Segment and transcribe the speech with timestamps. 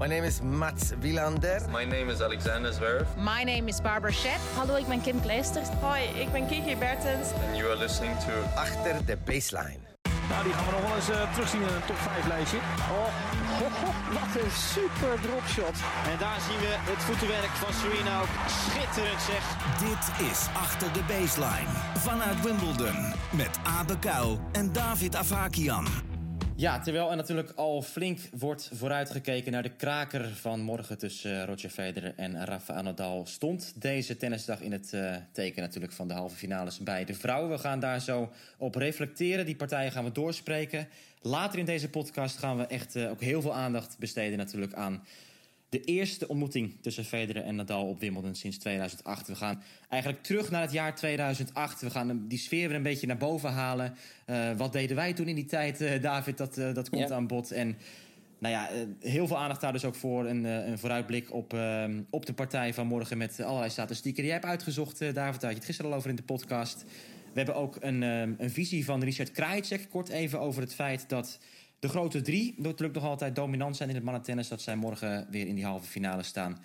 [0.00, 1.60] My name is Mats Wielander.
[1.70, 3.06] My name is Alexander Zverev.
[3.18, 4.40] My name is Barbara Shep.
[4.56, 5.68] Hallo, ik ben Kim Kleisters.
[5.80, 7.32] Hoi, ik ben Kiki Bertens.
[7.46, 9.78] And you are listening to Achter de baseline.
[10.28, 12.56] Nou, die gaan we nog wel eens uh, terugzien in een top 5 lijstje.
[12.56, 13.08] Oh,
[13.58, 15.76] ho, ho, wat een super dropshot.
[16.12, 19.42] En daar zien we het voetenwerk van Serena ook schitterend zeg.
[19.88, 26.09] Dit is Achter de Baseline vanuit Wimbledon met Abe Kuil en David Avakian.
[26.60, 31.70] Ja, terwijl er natuurlijk al flink wordt vooruitgekeken naar de kraker van morgen tussen Roger
[31.70, 36.36] Federer en Rafael Nadal, stond deze tennisdag in het uh, teken natuurlijk van de halve
[36.36, 37.50] finales bij de vrouwen.
[37.50, 39.46] We gaan daar zo op reflecteren.
[39.46, 40.88] Die partijen gaan we doorspreken.
[41.20, 45.02] Later in deze podcast gaan we echt uh, ook heel veel aandacht besteden natuurlijk aan
[45.70, 49.26] de eerste ontmoeting tussen Federer en Nadal op Wimbledon sinds 2008.
[49.26, 51.80] We gaan eigenlijk terug naar het jaar 2008.
[51.80, 53.94] We gaan die sfeer weer een beetje naar boven halen.
[54.26, 56.38] Uh, wat deden wij toen in die tijd, uh, David?
[56.38, 57.14] Dat, uh, dat komt ja.
[57.14, 57.50] aan bod.
[57.50, 57.78] En
[58.38, 58.70] nou ja,
[59.00, 60.26] heel veel aandacht daar dus ook voor.
[60.26, 61.56] Een, een vooruitblik op,
[62.10, 65.14] op de partij van morgen met allerlei statistieken die jij hebt uitgezocht, David.
[65.14, 66.84] Daar had je het gisteren al over in de podcast.
[67.32, 69.86] We hebben ook een, een visie van Richard Krajicek.
[69.90, 71.38] Kort even over het feit dat
[71.80, 74.48] de grote drie natuurlijk nog altijd dominant zijn in het mannentennis.
[74.48, 76.62] Dat zij morgen weer in die halve finale staan.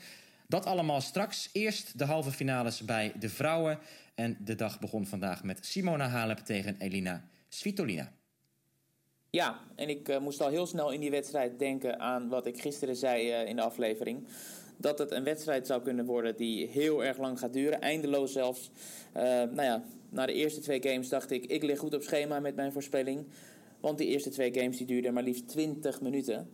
[0.47, 1.49] Dat allemaal straks.
[1.51, 3.79] Eerst de halve finales bij de vrouwen.
[4.15, 8.11] En de dag begon vandaag met Simona Halep tegen Elina Svitolina.
[9.29, 12.61] Ja, en ik uh, moest al heel snel in die wedstrijd denken aan wat ik
[12.61, 14.27] gisteren zei uh, in de aflevering.
[14.77, 18.71] Dat het een wedstrijd zou kunnen worden die heel erg lang gaat duren, eindeloos zelfs.
[19.17, 22.39] Uh, nou ja, na de eerste twee games dacht ik, ik lig goed op schema
[22.39, 23.25] met mijn voorspelling.
[23.85, 26.49] Want die eerste twee games die duurden maar liefst 20 minuten.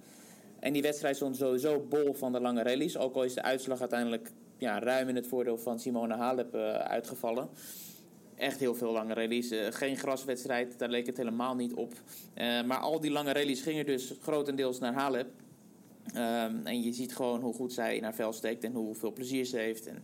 [0.59, 2.97] En die wedstrijd stond sowieso bol van de lange rallies.
[2.97, 6.73] Ook al is de uitslag uiteindelijk ja, ruim in het voordeel van Simone Halep uh,
[6.73, 7.49] uitgevallen.
[8.35, 9.51] Echt heel veel lange rallies.
[9.51, 11.93] Uh, geen graswedstrijd, daar leek het helemaal niet op.
[11.93, 15.29] Uh, maar al die lange rallies gingen dus grotendeels naar Halep.
[16.15, 19.45] Um, en je ziet gewoon hoe goed zij in haar vel steekt en hoeveel plezier
[19.45, 19.87] ze heeft.
[19.87, 20.03] En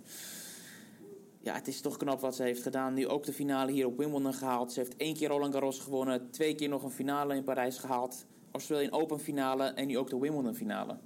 [1.47, 2.93] ja, het is toch knap wat ze heeft gedaan.
[2.93, 4.73] Nu ook de finale hier op Wimbledon gehaald.
[4.73, 6.31] Ze heeft één keer Roland Garros gewonnen.
[6.31, 8.25] Twee keer nog een finale in Parijs gehaald.
[8.51, 10.97] Australian Open finale en nu ook de Wimbledon finale.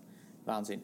[0.43, 0.83] Waanzin.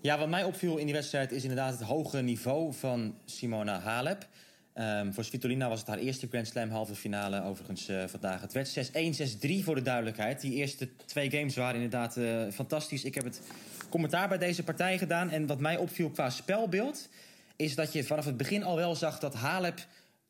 [0.00, 4.28] Ja, wat mij opviel in die wedstrijd is inderdaad het hoge niveau van Simona Halep.
[4.74, 8.40] Um, voor Svitolina was het haar eerste Grand Slam halve finale overigens uh, vandaag.
[8.40, 8.90] Het werd
[9.38, 10.40] 6-1, 6-3 voor de duidelijkheid.
[10.40, 13.04] Die eerste twee games waren inderdaad uh, fantastisch.
[13.04, 13.40] Ik heb het
[13.88, 15.30] commentaar bij deze partij gedaan.
[15.30, 17.08] En wat mij opviel qua spelbeeld
[17.56, 19.86] is dat je vanaf het begin al wel zag dat Halep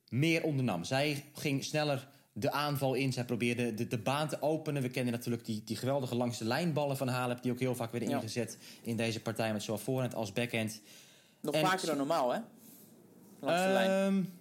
[0.09, 0.84] meer ondernam.
[0.84, 3.12] Zij ging sneller de aanval in.
[3.12, 4.83] Zij probeerde de, de baan te openen.
[4.83, 7.43] We kennen natuurlijk die, die geweldige langs de lijnballen van Halep...
[7.43, 8.16] die ook heel vaak werden ja.
[8.16, 9.53] ingezet in deze partij...
[9.53, 10.81] met zowel voorhand als backhand.
[11.41, 12.41] Nog en, vaker dan normaal, hè?
[13.41, 14.32] Langs de lijn.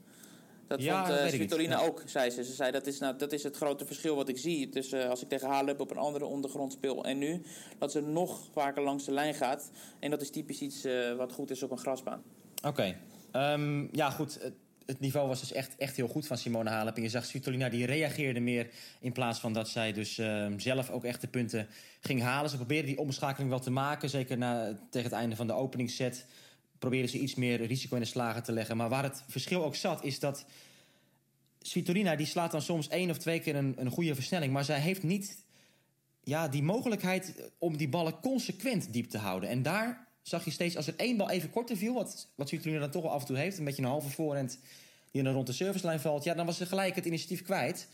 [0.68, 1.86] Dat ja, vond uh, Svitolina ja.
[1.86, 2.44] ook, zei ze.
[2.44, 4.70] Ze zei dat is, nou, dat is het grote verschil wat ik zie.
[4.70, 7.42] Dus uh, als ik tegen Halep op een andere ondergrond speel en nu...
[7.78, 9.72] dat ze nog vaker langs de lijn gaat.
[10.00, 12.24] En dat is typisch iets uh, wat goed is op een grasbaan.
[12.62, 12.96] Oké.
[13.34, 14.40] Um, ja, goed.
[14.86, 16.96] Het, niveau was dus echt, echt heel goed van Simone Halep.
[16.96, 18.70] En je zag Svitolina, die reageerde meer...
[19.00, 21.68] in plaats van dat zij dus um, zelf ook echt de punten
[22.02, 22.50] ging halen.
[22.50, 24.10] Ze probeerde die omschakeling wel te maken.
[24.10, 26.26] Zeker na, tegen het einde van de openingsset...
[26.80, 28.78] probeerde ze iets meer risico in de slagen te leggen.
[28.78, 30.46] Maar waar het verschil ook zat, is dat...
[31.62, 34.54] Svitolina die slaat dan soms één of twee keer een, een goede versnelling...
[34.54, 35.44] maar zij heeft niet
[36.24, 39.50] ja, die mogelijkheid om die ballen consequent diep te houden.
[39.50, 41.94] En daar zag je steeds, als er één bal even korter viel...
[41.94, 43.58] wat, wat dan toch wel af en toe heeft...
[43.58, 44.60] een beetje een halve voorhand
[45.12, 46.24] die dan rond de servicelijn valt...
[46.24, 47.88] ja, dan was ze gelijk het initiatief kwijt.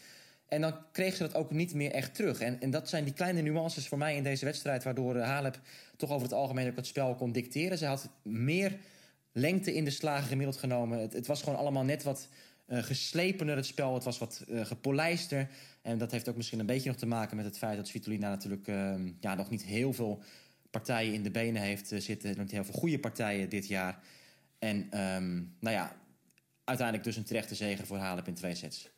[0.47, 2.39] En dan kreeg ze dat ook niet meer echt terug.
[2.39, 4.83] En, en dat zijn die kleine nuances voor mij in deze wedstrijd...
[4.83, 5.59] waardoor Halep
[5.97, 7.77] toch over het algemeen ook het spel kon dicteren.
[7.77, 8.77] Ze had meer
[9.31, 10.99] lengte in de slagen gemiddeld genomen.
[10.99, 12.27] Het, het was gewoon allemaal net wat
[12.67, 13.93] uh, geslepener het spel.
[13.93, 15.49] Het was wat uh, gepolijster.
[15.81, 17.77] En dat heeft ook misschien een beetje nog te maken met het feit...
[17.77, 20.23] dat Svitolina natuurlijk uh, ja, nog niet heel veel
[20.77, 22.29] partijen in de benen heeft zitten.
[22.29, 23.99] Nog niet heel veel goede partijen dit jaar.
[24.59, 25.95] En um, nou ja,
[26.63, 28.89] uiteindelijk dus een terechte zegen voor Halep in twee sets.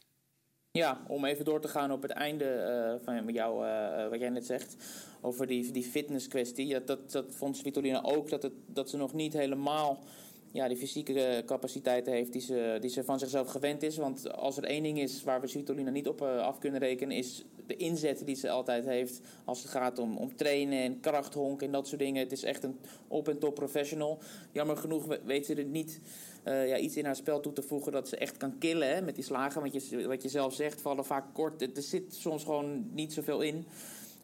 [0.72, 2.46] Ja, om even door te gaan op het einde
[3.00, 4.76] uh, van jou, uh, wat jij net zegt.
[5.22, 6.68] Over die, die fitness kwestie.
[6.68, 8.30] Ja, dat, dat vond Svitolina ook.
[8.30, 10.04] Dat, het, dat ze nog niet helemaal
[10.52, 13.98] ja, die fysieke capaciteiten heeft die ze, die ze van zichzelf gewend is.
[13.98, 17.18] Want als er één ding is waar we Svitolina niet op af kunnen rekenen...
[17.18, 21.62] is de inzet die ze altijd heeft als het gaat om, om trainen en krachthonk
[21.62, 22.24] en dat soort dingen.
[22.24, 24.19] Het is echt een op-en-top professional.
[24.51, 26.00] Jammer genoeg weet ze er niet
[26.48, 27.92] uh, ja, iets in haar spel toe te voegen...
[27.92, 29.62] dat ze echt kan killen hè, met die slagen.
[29.62, 31.62] Want je, wat je zelf zegt, vallen vaak kort.
[31.62, 33.66] Er zit soms gewoon niet zoveel in...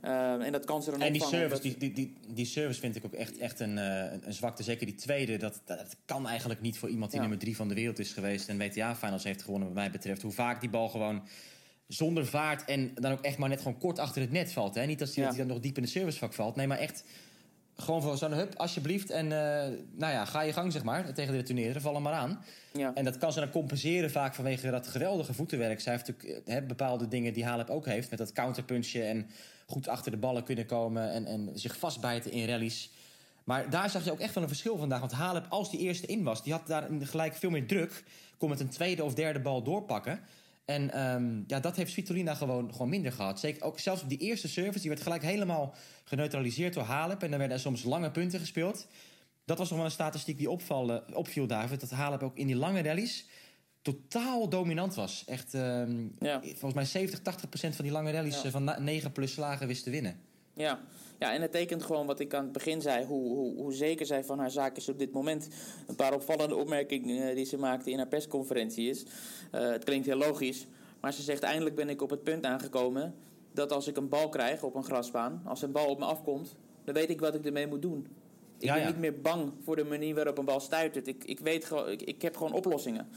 [0.04, 2.96] Uh, en dat kan ze dan En die service, die, die, die, die service vind
[2.96, 4.64] ik ook echt, echt een, uh, een zwakte.
[4.64, 7.26] Zeker die tweede, dat, dat kan eigenlijk niet voor iemand die ja.
[7.26, 8.50] nummer drie van de wereld is geweest...
[8.50, 10.22] en WTA-finals heeft gewonnen wat mij betreft.
[10.22, 11.22] Hoe vaak die bal gewoon
[11.88, 14.76] zonder vaart en dan ook echt maar net gewoon kort achter het net valt.
[14.76, 14.86] Hè?
[14.86, 16.56] Niet dat hij dan nog diep in de servicevak valt.
[16.56, 17.04] Nee, maar echt
[17.78, 19.10] gewoon voor zo'n hup, alsjeblieft.
[19.10, 21.82] En eh, nou ja, ga je gang, zeg maar, tegen de retourneren.
[21.82, 22.44] Val hem maar aan.
[22.74, 22.94] Ja.
[22.94, 25.80] En dat kan ze dan compenseren vaak vanwege dat geweldige voetenwerk.
[25.82, 28.10] Zij heeft natuurlijk eh, hè, bepaalde dingen die Halep ook heeft.
[28.10, 29.30] Met dat counterpunchen en
[29.66, 31.12] goed achter de ballen kunnen komen.
[31.12, 32.90] En, en zich vastbijten in rallies.
[33.44, 35.00] Maar daar zag je ook echt wel een verschil vandaag.
[35.00, 38.04] Want Halep, als die eerste in was, die had daar gelijk veel meer druk.
[38.38, 40.20] Kon met een tweede of derde bal doorpakken.
[40.66, 43.40] En ehm, ja, dat heeft Svitolina gewoon, gewoon minder gehad.
[43.40, 47.24] Zeker ook zelfs op die eerste service, die werd gelijk helemaal geneutraliseerd door Halep.
[47.24, 48.88] En dan werden er soms lange punten gespeeld.
[49.46, 51.80] Dat was nog wel een statistiek die opvallen, opviel, David.
[51.80, 53.26] Dat Halep ook in die lange rallies
[53.82, 55.24] totaal dominant was.
[55.28, 56.42] Echt, ehm, Ja.
[56.42, 58.44] volgens mij 70, 80 procent van die lange rallies Ja.
[58.44, 60.20] eh, van na- 9 plus slagen wist te winnen.
[60.56, 60.80] Ja.
[61.20, 64.06] ja, en het tekent gewoon wat ik aan het begin zei, hoe, hoe, hoe zeker
[64.06, 65.48] zij van haar zaak is op dit moment.
[65.88, 69.04] Een paar opvallende opmerkingen eh, die ze maakte in haar persconferentie is.
[69.52, 70.66] eh, het klinkt heel logisch,
[71.00, 73.16] maar ze zegt eindelijk ben ik op het punt aangekomen
[73.54, 76.56] dat als ik een bal krijg op een grasbaan, als een bal op me afkomt,
[76.84, 78.08] dan weet ik wat ik ermee moet doen.
[78.58, 81.08] Ik Ja, ben niet meer bang voor de manier waarop een bal stuitert.
[81.08, 83.08] Ik, ik, weet gewoon, ik, ik heb gewoon oplossingen.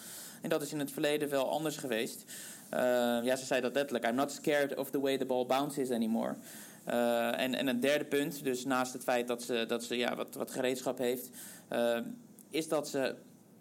[0.43, 2.25] En dat is in het verleden wel anders geweest.
[2.70, 2.81] Eh,
[3.23, 4.06] ja, ze zei dat letterlijk.
[4.06, 6.34] I'm not scared of the way the ball bounces anymore.
[6.88, 10.17] Eh, en, en een derde punt, dus naast het feit dat ze, dat ze ja,
[10.17, 11.31] wat, wat gereedschap heeft,
[11.69, 11.99] eh,
[12.50, 13.14] is dat ze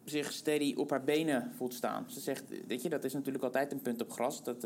[0.05, 2.05] zich steady op haar benen voelt staan.
[2.09, 4.43] Ze zegt, weet je, dat is natuurlijk altijd een punt op gras.
[4.43, 4.61] Dat, eh,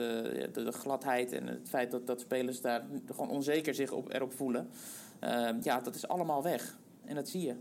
[0.54, 4.70] de, gladheid en het feit dat, dat spelers daar gewoon onzeker zich op, erop voelen.
[5.62, 6.78] Ja, dat is allemaal weg.
[7.06, 7.56] En dat zie je.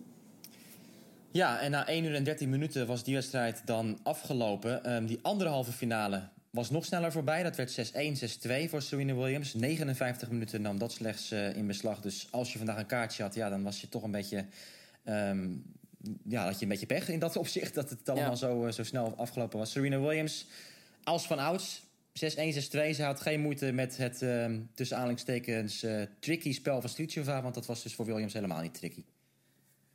[1.30, 4.84] Ja, en na 1 uur en 13 minuten was die wedstrijd dan afgelopen.
[4.84, 7.42] Ehm, die andere halve finale was nog sneller voorbij.
[7.42, 9.54] Dat werd 6-1, 6-2 voor Serena Williams.
[9.54, 12.00] 59 minuten nam dat slechts eh, in beslag.
[12.00, 14.44] Dus als je vandaag een kaartje had, ja, dan was je toch een beetje...
[15.04, 15.48] ehm,
[16.28, 17.74] ja, had je een beetje pech in dat opzicht.
[17.74, 18.36] Dat het allemaal Ja.
[18.36, 19.70] zo, eh, zo snel afgelopen was.
[19.70, 20.46] Serena Williams,
[21.02, 21.88] als van ouds...
[22.12, 22.22] 6-1,
[22.54, 22.94] 6-2.
[22.94, 27.42] Ze had geen moeite met het ehm, tussen aanhalingstekens eh, tricky spel van Slitschova.
[27.42, 29.04] Want dat was dus voor Williams helemaal niet tricky.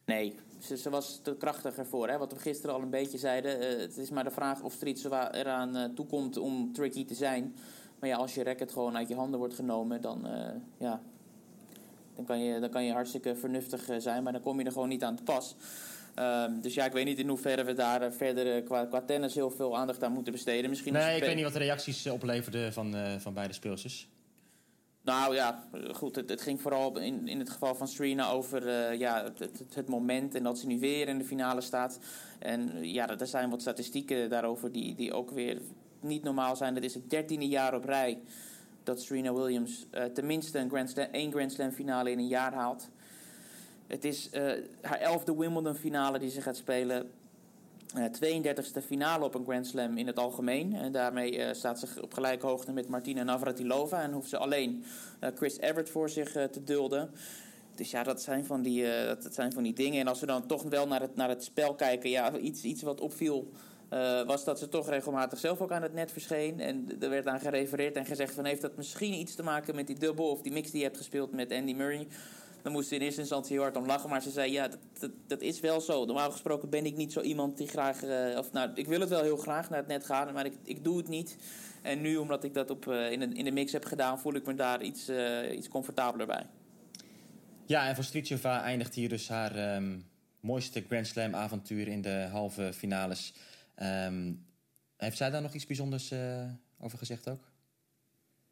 [0.06, 2.10] Nee, ze, ze was te krachtiger voor.
[2.10, 2.18] Hè?
[2.18, 3.60] Wat we gisteren al een beetje zeiden.
[3.60, 7.56] eh, het is maar de vraag of Stritsova eraan eh toekomt om tricky te zijn.
[8.00, 11.02] Maar ja, als je racket gewoon uit je handen wordt genomen, dan, eh, ja,
[12.16, 14.24] dan, kan, je, dan kan je hartstikke vernuftig zijn.
[14.24, 15.56] Maar dan kom je er gewoon niet aan te pas.
[16.16, 19.52] Ehm, dus ja, ik weet niet in hoeverre we daar verder qua, qua tennis heel
[19.52, 20.70] veel aandacht aan moeten besteden.
[20.70, 24.08] Misschien is Nee, ik weet niet wat de reacties opleverden van, van beide speelsters.
[25.06, 26.16] Nou ja, goed.
[26.16, 30.36] Het, ging vooral in, in het geval van Serena over eh, ja, het, het, moment
[30.36, 32.00] en dat ze nu weer in de finale staat.
[32.40, 35.62] En eh, ja, er zijn wat statistieken daarover die, die ook weer
[36.00, 36.76] niet normaal zijn.
[36.76, 38.22] Het is het dertiende jaar op rij
[38.84, 42.54] dat Serena Williams eh, tenminste een Grand Slam, één Grand Slam finale in een jaar
[42.54, 42.90] haalt.
[43.88, 44.30] Het is
[44.82, 47.12] haar elfde Wimbledon finale die ze gaat spelen.
[47.94, 50.76] Eh 32e finale op een Grand Slam in het algemeen.
[50.76, 54.02] En daarmee eh, staat ze op gelijke hoogte met Martina Navratilova.
[54.02, 54.84] En hoeft ze alleen
[55.20, 57.10] eh, Chris Evert voor zich eh, te dulden.
[57.76, 60.00] Dus ja, dat zijn, van die, eh, dat, zijn van die dingen.
[60.00, 62.10] En als we dan toch wel naar het, naar het spel kijken...
[62.10, 63.52] Ja, iets, iets wat opviel
[63.90, 66.60] eh, was dat ze toch regelmatig zelf ook aan het net verscheen.
[66.60, 68.46] En er werd aan gerefereerd en gezegd van...
[68.46, 70.98] heeft dat misschien iets te maken met die dubbel of die mix die je hebt
[70.98, 72.08] gespeeld met Andy Murray...
[72.66, 74.10] Dan moest ze in eerste instantie heel hard om lachen.
[74.10, 74.70] Maar ze zei, ja,
[75.00, 76.06] dat, dat, is wel zo.
[76.06, 78.04] Normaal gesproken ben ik niet zo iemand die graag...
[78.04, 80.54] eh, of nou, ik wil het wel heel graag naar het net gaan, maar ik,
[80.64, 81.38] ik doe het niet.
[81.82, 84.20] En nu, omdat ik dat op, eh, in, de, in de mix heb gedaan...
[84.20, 86.46] voel ik me daar iets, eh, iets comfortabeler bij.
[87.66, 90.00] Ja, en voor eindigt hier dus haar ehm,
[90.40, 93.34] mooiste Grand Slam avontuur in de halve finales.
[93.76, 94.34] Ehm,
[94.98, 96.14] heeft zij daar nog iets bijzonders
[96.80, 97.55] over gezegd ook?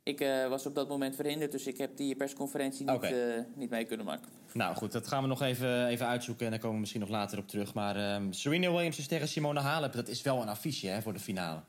[0.04, 3.12] Ik eh, was op dat moment verhinderd, dus ik heb die persconferentie niet, eh,
[3.56, 4.30] niet mee kunnen maken.
[4.54, 7.10] Nou goed, dat gaan we nog even, even uitzoeken en daar komen we misschien nog
[7.10, 7.74] later op terug.
[7.74, 11.14] Maar ehm, Serena Williams is tegen Simone Halep, dat is wel een affiche hè, voor
[11.14, 11.60] de finale.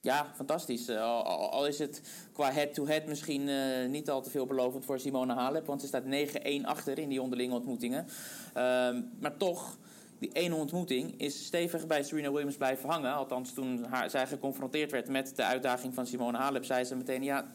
[0.00, 0.88] Ja, fantastisch.
[0.88, 3.48] Eh, al, al- is het qua head-to-head misschien
[3.90, 5.66] niet al te veelbelovend voor Simone Halep.
[5.66, 8.06] Want ze staat 9-1 achter in die onderlinge ontmoetingen.
[8.54, 9.78] Ehm, maar toch,
[10.18, 13.14] die ene ontmoeting is stevig bij Serena Williams blijven hangen.
[13.14, 16.64] Althans, toen haar, zij geconfronteerd werd met de uitdaging van Simone Halep...
[16.64, 17.52] zei ze meteen, ja,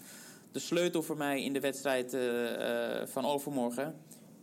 [0.51, 3.95] de sleutel voor mij in de wedstrijd eh, eh, van overmorgen...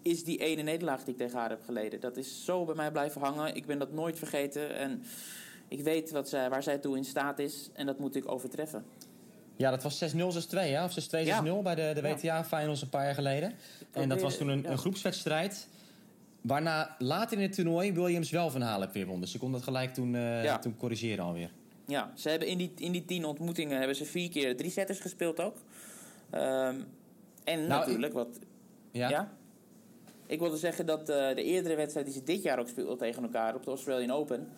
[0.03, 2.01] is die ene nederlaag die ik tegen haar heb geleden.
[2.01, 3.55] Dat is zo bij mij blijven hangen.
[3.55, 5.03] Ik ben dat nooit vergeten en...
[5.69, 8.85] Ik weet wat zij, waar zij toe in staat is en dat moet ik overtreffen.
[9.57, 10.17] Ja, dat was 6-0, 6-2,
[10.51, 10.85] ja?
[10.85, 11.63] Of 6-2, 6-0 Ja.
[11.63, 12.01] bij de, de.
[12.01, 13.55] WTA-finals een paar jaar geleden.
[13.91, 14.71] En dat was toen een, ja.
[14.71, 15.69] een groepswedstrijd.
[16.47, 19.21] Waarna later in het toernooi Williams wel van Halep weer won.
[19.21, 20.59] Dus ze kon dat gelijk toen, eh, Ja.
[20.59, 21.51] toen corrigeren alweer.
[21.87, 24.99] Ja, ze hebben in die, in die tien ontmoetingen hebben ze vier keer drie setters
[25.01, 25.57] gespeeld ook.
[26.31, 26.75] Ehm,
[27.45, 28.39] en Nou, natuurlijk, wat,
[28.91, 29.09] Ja?
[29.09, 29.33] ja?
[30.27, 33.23] Ik wilde zeggen dat eh, de eerdere wedstrijd die ze dit jaar ook speelden tegen
[33.23, 34.49] elkaar op de Australian Open...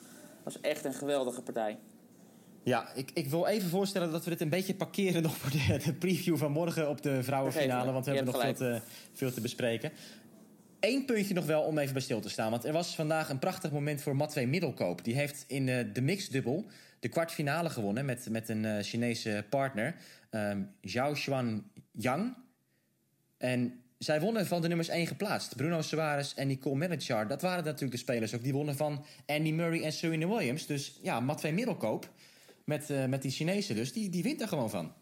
[0.42, 1.78] was echt een geweldige partij.
[2.62, 5.80] Ja, ik, ik wil even voorstellen dat we dit een beetje parkeren nog voor de,
[5.84, 7.92] de preview van morgen op de vrouwenfinale.
[7.92, 8.80] Want we hebben nog veel te,
[9.12, 9.92] veel te bespreken.
[10.80, 12.50] Eén puntje nog wel om even bij stil te staan.
[12.50, 15.04] Want er was vandaag een prachtig moment voor Matwee Middelkoop.
[15.04, 16.66] Die heeft in uh, de mixdubbel
[17.00, 19.94] de kwartfinale gewonnen met, met een uh, Chinese partner.
[20.30, 22.36] Um, Zhao Xuan Yang.
[23.38, 25.56] En zij wonnen van de nummers 1 geplaatst.
[25.56, 27.26] Bruno Suarez en Nicole Manager.
[27.28, 28.42] Dat waren natuurlijk de spelers ook.
[28.42, 30.66] Die wonnen van Andy Murray en Serena Williams.
[30.66, 32.10] Dus ja, Matwee Middelkoop
[32.64, 33.92] met, uh, met die Chinezen dus.
[33.92, 34.92] Die, die wint er gewoon van.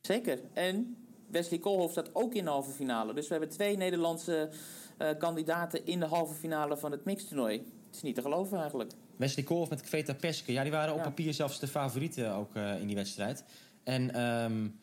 [0.00, 0.40] Zeker.
[0.52, 0.96] En
[1.30, 3.14] Wesley Koolhof staat ook in de halve finale.
[3.14, 4.50] Dus we hebben twee Nederlandse
[4.98, 7.56] uh, kandidaten in de halve finale van het mixtoernooi.
[7.86, 8.92] Het is niet te geloven eigenlijk.
[9.16, 10.52] Wesley Koolhof met Kveta Peske.
[10.52, 11.04] Ja, die waren op ja.
[11.04, 13.44] papier zelfs de favorieten ook uh, in die wedstrijd.
[13.84, 14.80] En um,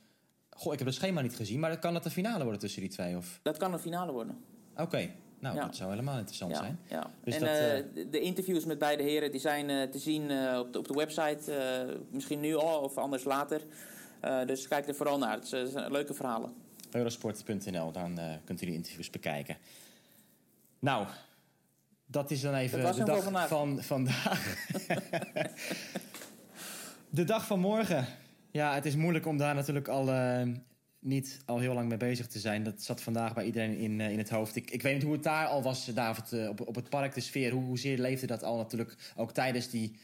[0.49, 1.59] goh, ik heb het schema niet gezien.
[1.59, 3.17] Maar kan dat de finale worden tussen die twee?
[3.17, 3.39] Of?
[3.43, 4.37] Dat kan een finale worden.
[4.71, 4.81] Oké.
[4.81, 5.15] Okay.
[5.39, 5.65] Nou, ja.
[5.65, 6.79] dat zou helemaal interessant ja, zijn.
[6.87, 7.11] Ja.
[7.23, 10.59] Dus en dat, uh, de interviews met beide heren die zijn uh, te zien uh,
[10.59, 11.51] op, de, op de website.
[12.09, 13.61] misschien nu al of anders later.
[14.45, 15.35] dus kijk er vooral naar.
[15.35, 16.53] Het zijn leuke verhalen.
[16.91, 19.57] Eurosport.nl, dan kunt u die interviews bekijken.
[20.83, 21.07] Nou,
[22.05, 24.67] dat is dan even de dag van vandaag.
[27.09, 28.05] de dag van morgen.
[28.51, 30.41] Ja, het is moeilijk om daar natuurlijk al uh,
[30.99, 32.63] niet al heel lang mee bezig te zijn.
[32.63, 34.55] Dat zat vandaag bij iedereen in, uh, in het hoofd.
[34.55, 37.13] Ik, ik weet niet hoe het daar al was, David, uh, op, op het park,
[37.13, 37.51] de sfeer.
[37.51, 39.99] Hoe, hoezeer leefde dat al natuurlijk ook tijdens die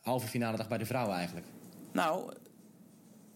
[0.00, 1.46] halve finale dag bij de vrouwen eigenlijk?
[1.92, 2.32] Nou,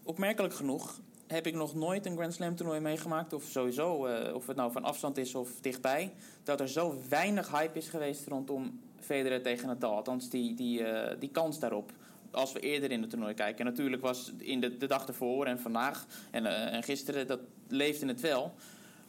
[0.03, 1.01] opmerkelijk genoeg
[1.31, 3.33] heb ik nog nooit een Grand Slam toernooi meegemaakt.
[3.33, 6.13] Of sowieso, uh, of het nou van afstand is of dichtbij.
[6.43, 9.95] Dat er zo weinig hype is geweest rondom Federer tegen Nadal.
[9.95, 11.91] Althans, die, die, uh, die kans daarop.
[12.31, 13.65] Als we eerder in het toernooi kijken.
[13.65, 17.39] En natuurlijk was in de, de dag ervoor en vandaag en, uh, en gisteren, dat
[17.67, 18.53] leefde het wel.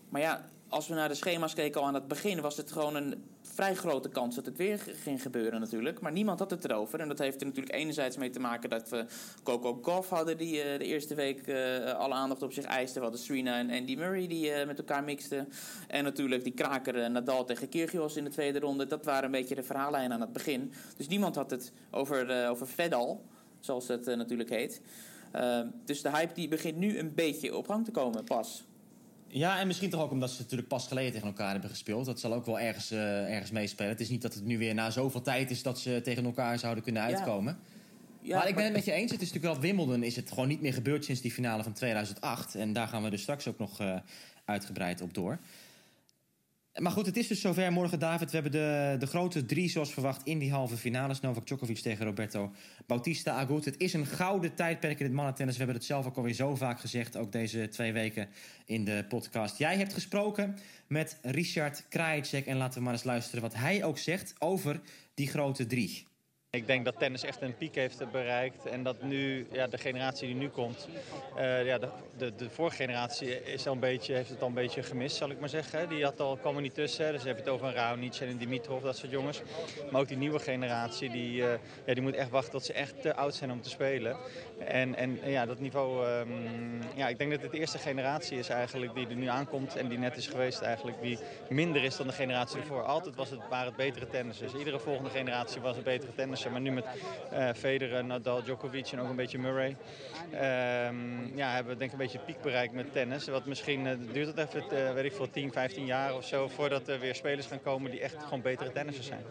[0.08, 2.94] Maar ja, als we naar de schema's keken al aan het begin, was het gewoon
[2.94, 6.00] een vrij grote kans dat het weer ging gebeuren natuurlijk.
[6.00, 7.00] Maar niemand had het erover.
[7.00, 9.04] En dat heeft er natuurlijk enerzijds mee te maken dat we
[9.42, 10.38] Coco Goff hadden...
[10.38, 12.98] die uh, de eerste week uh, alle aandacht op zich eiste.
[12.98, 15.48] We hadden Serena en Andy Murray die uh, met elkaar mixten.
[15.88, 18.86] En natuurlijk die kraker Nadal tegen Kyrgios in de tweede ronde.
[18.86, 20.72] Dat waren een beetje de verhaallijnen aan het begin.
[20.96, 23.24] Dus niemand had het over, over Fedal,
[23.60, 24.80] zoals het natuurlijk heet.
[25.84, 28.64] dus de hype die begint nu een beetje op gang te komen pas.
[29.32, 32.06] Ja, en misschien toch ook omdat ze natuurlijk pas geleden tegen elkaar hebben gespeeld.
[32.06, 33.90] Dat zal ook wel ergens, uh, ergens meespelen.
[33.90, 36.58] Het is niet dat het nu weer na zoveel tijd is dat ze tegen elkaar
[36.58, 37.58] zouden kunnen uitkomen.
[37.62, 37.78] Ja.
[38.22, 39.10] Ja, maar ik ben het met je eens.
[39.10, 40.02] Het is natuurlijk wel Wimbledon.
[40.02, 42.54] Is het gewoon niet meer gebeurd sinds die finale van 2008.
[42.54, 43.96] En daar gaan we dus straks ook nog uh,
[44.44, 45.38] uitgebreid op door.
[46.78, 48.30] Maar goed, het is dus zover morgen, David.
[48.30, 51.20] We hebben de, de grote drie, zoals verwacht, in die halve finales.
[51.20, 52.52] Novak Djokovic tegen Roberto
[52.86, 53.64] Bautista Agut.
[53.64, 55.54] Het is een gouden tijdperk in het mannentennis.
[55.54, 58.28] We hebben het zelf ook alweer zo vaak gezegd, ook deze twee weken
[58.64, 59.58] in de podcast.
[59.58, 62.46] Jij hebt gesproken met Richard Krajicek.
[62.46, 64.80] En laten we maar eens luisteren wat hij ook zegt over
[65.14, 66.06] die grote drie.
[66.52, 70.26] Ik denk dat tennis echt een piek heeft bereikt en dat nu ja, de generatie
[70.26, 70.88] die nu komt,
[71.36, 74.54] uh, ja, de, de, de, vorige generatie is al een beetje, heeft het al een
[74.54, 75.88] beetje gemist, zal ik maar zeggen.
[75.88, 78.38] Die had al, kwam niet tussen, dus je hebt het over een Raonic en een
[78.38, 79.42] Dimitrov, dat soort jongens.
[79.90, 81.52] Maar ook die nieuwe generatie, die, uh,
[81.84, 84.16] ja, die moet echt wachten tot ze echt te oud zijn om te spelen.
[84.58, 88.48] En, en ja, dat niveau, um, ja, ik denk dat het de eerste generatie is
[88.48, 92.06] eigenlijk die er nu aankomt en die net is geweest eigenlijk, die minder is dan
[92.06, 92.82] de generatie ervoor.
[92.82, 94.54] Altijd was het, waren het betere tennissers.
[94.54, 96.12] Iedere volgende generatie was een betere
[96.48, 96.84] Maar nu met
[97.32, 99.76] uh, Federer, Nadal, Djokovic en ook een beetje Murray.
[100.32, 103.26] Um, ja, hebben we denk ik een beetje piek bereikt met tennis.
[103.26, 106.48] Wat misschien uh, duurt het even, uh, weet ik veel, 10, 15 jaar of zo...
[106.48, 109.24] voordat er weer spelers gaan komen die echt gewoon betere tennissers zijn.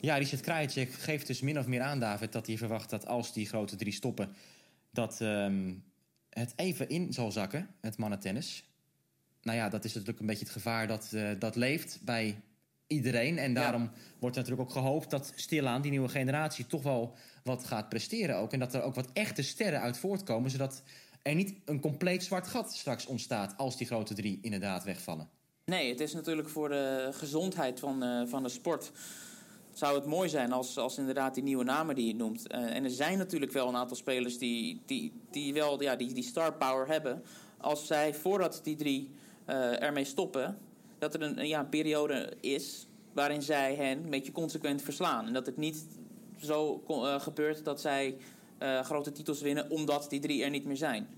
[0.00, 2.32] Ja, Richard Krajicek geeft dus min of meer aan, David...
[2.32, 4.34] dat hij verwacht dat als die grote drie stoppen...
[4.90, 5.84] dat um,
[6.30, 8.64] het even in zal zakken, het mannentennis.
[9.42, 12.36] Nou ja, dat is natuurlijk een beetje het gevaar dat, dat leeft bij
[12.86, 13.38] iedereen.
[13.38, 13.90] En daarom ja.
[14.18, 18.52] wordt natuurlijk ook gehoopt dat stilaan die nieuwe generatie toch wel wat gaat presteren ook.
[18.52, 20.82] En dat er ook wat echte sterren uit voortkomen, zodat
[21.22, 25.28] er niet een compleet zwart gat straks ontstaat als die grote drie inderdaad wegvallen.
[25.64, 28.92] Nee, het is natuurlijk voor de gezondheid van, uh, van de sport.
[29.72, 32.54] Zou het mooi zijn als, als inderdaad die nieuwe namen die je noemt.
[32.54, 36.12] Uh, en er zijn natuurlijk wel een aantal spelers die, die, die wel ja, die,
[36.12, 37.22] die star power hebben.
[37.58, 39.10] Als zij voordat die drie
[39.46, 40.58] uh, ermee stoppen,
[41.04, 45.26] dat er een, ja, periode is waarin zij hen een beetje consequent verslaan.
[45.26, 45.86] En dat het niet
[46.40, 48.16] zo uh, gebeurt dat zij
[48.62, 51.08] uh, grote titels winnen omdat die drie er niet meer zijn.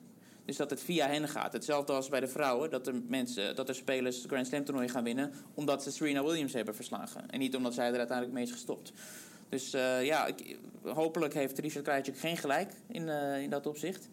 [0.45, 1.53] Dus dat het via hen gaat.
[1.53, 5.05] Hetzelfde als bij de vrouwen, dat er, mensen, dat er spelers Grand Slam toernooien gaan
[5.05, 7.31] winnen omdat ze Serena Williams hebben verslagen.
[7.31, 8.93] En niet omdat zij er uiteindelijk mee is gestopt.
[9.49, 13.09] Dus uh, ja, ik, hopelijk heeft Richard Krajicek geen gelijk in,
[13.43, 14.09] in dat opzicht.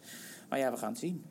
[0.50, 1.24] Maar ja, we gaan het zien.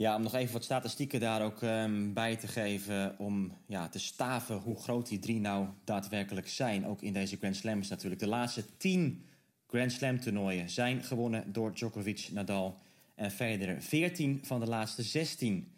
[0.00, 3.18] Ja, om nog even wat statistieken daar ook um, bij te geven.
[3.18, 6.86] Om ja, te staven hoe groot die drie nou daadwerkelijk zijn.
[6.86, 8.20] Ook in deze Grand Slams natuurlijk.
[8.20, 9.24] De laatste tien
[9.66, 12.78] Grand Slam toernooien zijn gewonnen door Djokovic, Nadal
[13.14, 13.82] en Federer.
[13.82, 15.72] 14 van de laatste 16.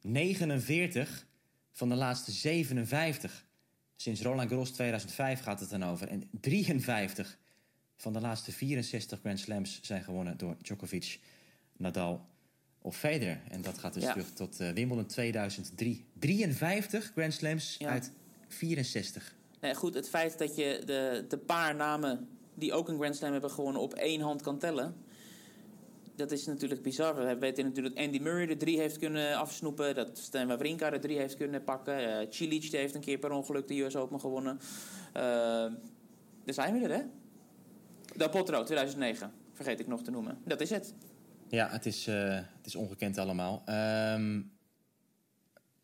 [0.00, 1.26] 49
[1.72, 3.46] van de laatste 57.
[3.96, 6.08] Sinds Roland Garros 2005 gaat het dan over.
[6.08, 7.38] En 53
[7.96, 11.20] van de laatste 64 Grand Slams zijn gewonnen door Djokovic,
[11.76, 12.34] Nadal
[12.86, 13.40] of Federer.
[13.50, 14.12] En dat gaat dus Ja.
[14.12, 16.04] terug tot eh, Wimbledon 2003.
[16.18, 17.88] 53 Grand Slams Ja.
[17.88, 18.10] uit
[18.48, 19.34] 64.
[19.60, 23.32] Nee, goed, het feit dat je de, de paar namen die ook een Grand Slam
[23.32, 24.94] hebben gewonnen op één hand kan tellen.
[26.16, 27.14] Dat is natuurlijk bizar.
[27.16, 29.94] We weten natuurlijk dat Andy Murray de drie heeft kunnen afsnoepen.
[29.94, 32.26] Dat Stan Wawrinka de drie heeft kunnen pakken.
[32.30, 34.58] Cilic die heeft een keer per ongeluk de US Open gewonnen.
[35.12, 35.22] Eh
[36.44, 37.02] daar zijn we er, hè?
[38.16, 39.32] Del Potro, 2009.
[39.52, 40.38] Vergeet ik nog te noemen.
[40.44, 40.94] Dat is het.
[41.48, 43.62] Ja, het is, eh, het is ongekend allemaal.
[43.66, 44.40] Ehm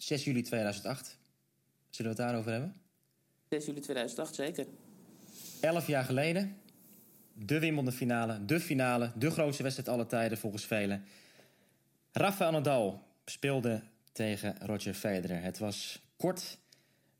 [0.03, 1.19] 6 juli 2008.
[1.91, 2.75] Zullen we het daarover hebben?
[3.49, 4.67] 6 juli 2008, zeker.
[5.61, 6.57] Elf jaar geleden.
[7.33, 8.45] De Wimbledon finale.
[8.45, 9.13] De finale.
[9.15, 11.05] De grootste wedstrijd aller tijden volgens velen.
[12.13, 15.43] Rafael Nadal speelde tegen Roger Federer.
[15.43, 16.59] Het was kort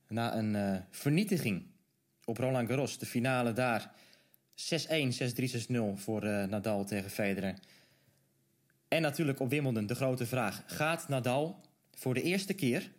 [0.09, 1.67] na een eh, vernietiging
[2.25, 2.99] op Roland Garros.
[2.99, 3.93] De finale daar.
[4.55, 7.55] 6-1, 6-3, 6-0 voor eh, Nadal tegen Federer.
[8.93, 10.63] En natuurlijk op Wimbledon de grote vraag.
[10.67, 11.61] Gaat Nadal
[11.95, 12.91] voor de eerste keer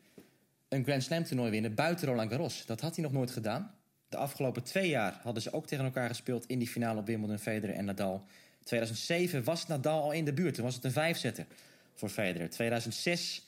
[0.69, 2.65] een Grand Slam toernooi winnen buiten Roland Garros?
[2.65, 3.75] Dat had hij nog nooit gedaan.
[4.09, 7.39] De afgelopen twee jaar hadden ze ook tegen elkaar gespeeld in die finale op Wimbledon,
[7.39, 8.25] Federer en Nadal.
[8.63, 10.53] 2007 was Nadal al in de buurt.
[10.53, 11.45] Toen was het een vijfzetter
[11.93, 12.49] voor Federer.
[12.49, 13.45] 2006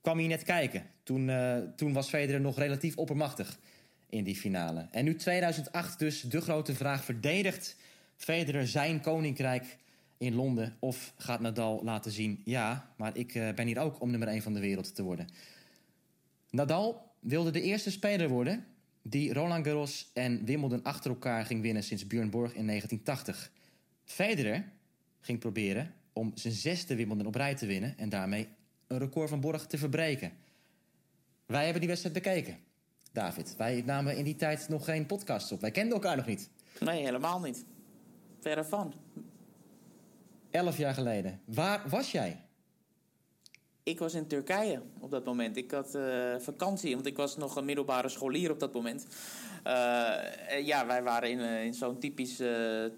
[0.00, 0.82] kwam hij net kijken.
[1.02, 3.58] Toen, eh, toen was Federer nog relatief oppermachtig
[4.08, 4.86] in die finale.
[4.90, 7.04] En nu 2008 dus de grote vraag.
[7.04, 7.76] Verdedigt
[8.16, 9.80] Federer zijn koninkrijk
[10.22, 10.76] in Londen?
[10.78, 12.42] Of gaat Nadal laten zien...
[12.44, 15.28] ja, maar ik eh, ben hier ook om nummer 1 van de wereld te worden.
[16.50, 18.66] Nadal wilde de eerste speler worden...
[19.02, 21.82] die Roland Garros en Wimbledon achter elkaar ging winnen...
[21.82, 23.52] sinds Björn Borg in 1980.
[24.04, 24.64] Federer
[25.20, 27.98] ging proberen om zijn zesde Wimbledon op rij te winnen...
[27.98, 28.48] en daarmee
[28.86, 30.32] een record van Borg te verbreken.
[31.46, 32.58] Wij hebben die wedstrijd bekeken,
[33.12, 33.56] David.
[33.56, 35.60] Wij namen in die tijd nog geen podcast op.
[35.60, 36.50] Wij kenden elkaar nog niet.
[36.80, 37.64] Nee, helemaal niet.
[38.40, 38.94] Verre van.
[40.52, 41.40] Elf jaar geleden.
[41.44, 42.40] Waar was jij?
[43.82, 45.56] Ik was in Turkije op dat moment.
[45.56, 49.06] Ik had eh, vakantie, want ik was nog een middelbare scholier op dat moment.
[49.62, 52.36] Eh, ja, wij waren in, eh, in zo'n typisch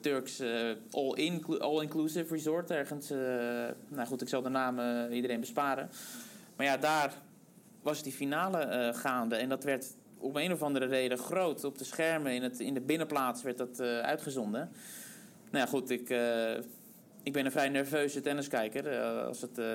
[0.00, 0.42] Turks
[0.90, 2.70] all-in- all-inclusive resort.
[2.70, 3.08] Ergens,
[3.88, 5.90] nou goed, ik zal de naam iedereen besparen.
[6.56, 7.14] Maar ja, daar
[7.82, 9.36] was die finale gaande.
[9.36, 11.64] En dat werd om een of andere reden groot.
[11.64, 14.70] Op de schermen in, het, in de binnenplaats werd dat uitgezonden.
[15.50, 16.08] Nou ja, goed, ik,
[17.24, 19.66] ik ben een vrij nerveuze tenniskijker eh, als het, eh,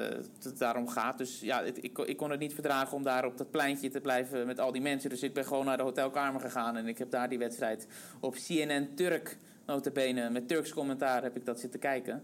[0.44, 1.18] het daarom gaat.
[1.18, 4.46] Dus ja, ik, ik kon het niet verdragen om daar op dat pleintje te blijven
[4.46, 5.10] met al die mensen.
[5.10, 7.88] Dus ik ben gewoon naar de hotelkamer gegaan en ik heb daar die wedstrijd
[8.20, 12.24] op CNN Turk, notabene, met Turks commentaar heb ik dat zitten kijken.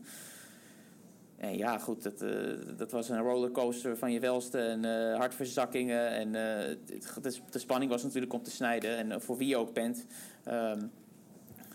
[1.38, 2.32] En ja, goed, dat, eh,
[2.78, 4.84] dat was een rollercoaster van je welste en
[5.16, 6.10] hartverzakkingen.
[6.10, 8.98] En het- de spanning was natuurlijk om te snijden.
[8.98, 10.06] En voor wie je ook bent.
[10.44, 10.82] Ehm,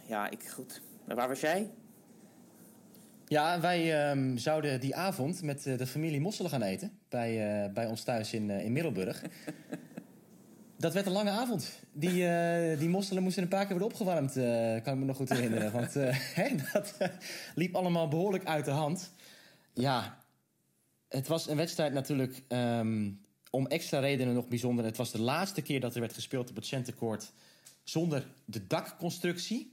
[0.07, 0.81] ja, ik, goed.
[1.05, 1.71] Waar was jij?
[3.31, 6.99] Ja, wij ehm, zouden die avond met eh, de familie mosselen gaan eten.
[7.09, 9.23] Bij, eh, bij ons thuis in, eh, in Middelburg.
[10.79, 11.79] Dat werd een lange avond.
[11.93, 12.29] Die,
[12.77, 14.33] die mosselen moesten een paar keer worden opgewarmd,
[14.83, 15.73] kan ik me nog goed herinneren.
[15.79, 15.93] Want
[16.73, 16.95] dat
[17.55, 19.13] liep allemaal behoorlijk uit de hand.
[19.75, 20.19] Ja,
[21.09, 23.11] het was een wedstrijd natuurlijk ehm,
[23.51, 24.85] om extra redenen nog bijzonder.
[24.85, 27.33] Het was de laatste keer dat er werd gespeeld op het centercourt
[27.83, 29.73] zonder de dakconstructie.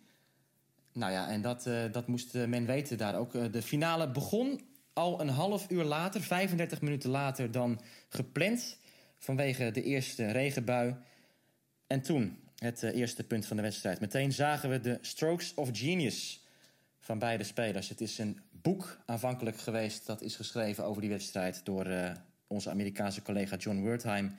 [0.98, 3.36] Nou ja, en dat, eh, dat moest eh, men weten daar ook.
[3.36, 4.62] Eh, de finale begon
[4.94, 8.78] al een half uur later, 35 minuten later dan gepland.
[9.18, 10.96] Vanwege de eerste regenbui.
[11.88, 14.00] En toen het eerste punt van de wedstrijd.
[14.00, 16.46] Meteen zagen we de strokes of genius
[17.00, 17.90] van beide spelers.
[17.90, 21.88] Het is een boek aanvankelijk geweest dat is geschreven over die wedstrijd door
[22.48, 24.36] onze Amerikaanse collega John Wertheim.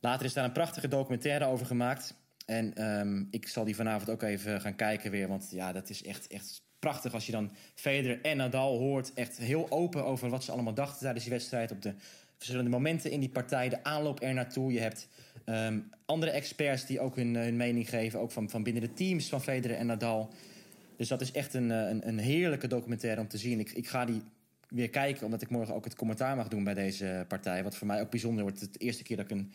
[0.00, 2.14] Later is daar een prachtige documentaire over gemaakt.
[2.50, 5.28] En ehm, ik zal die vanavond ook even gaan kijken weer.
[5.28, 9.12] Want ja, dat is echt, echt prachtig als je dan Federer en Nadal hoort.
[9.14, 11.70] Echt heel open over wat ze allemaal dachten tijdens die wedstrijd.
[11.70, 11.94] Op de
[12.36, 13.68] verschillende momenten in die partij.
[13.68, 14.72] De aanloop er naartoe.
[14.72, 15.08] Je hebt
[15.44, 18.20] ehm, andere experts die ook hun, eh, hun mening geven.
[18.20, 20.30] Ook van, van binnen de teams van Federer en Nadal.
[20.96, 23.60] Dus dat is echt een, eh, een, een heerlijke documentaire om te zien.
[23.60, 24.22] Ik, ik ga die
[24.68, 27.62] weer kijken, omdat ik morgen ook het commentaar mag doen bij deze partij.
[27.62, 28.60] Wat voor mij ook bijzonder wordt.
[28.60, 29.52] Het eerste keer dat ik een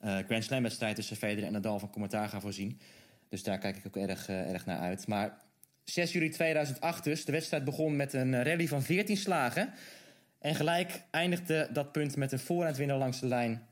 [0.00, 2.80] Grand Slam wedstrijd tussen Federer en Nadal van commentaar ga voorzien.
[3.28, 5.06] Dus daar kijk ik ook erg, eh, erg naar uit.
[5.06, 5.38] Maar
[5.84, 7.24] 6 juli 2008 dus.
[7.24, 9.72] De wedstrijd begon met een eh, rally van 14 slagen.
[10.38, 13.66] En gelijk eindigde dat punt met een voorhandwinner langs de lijn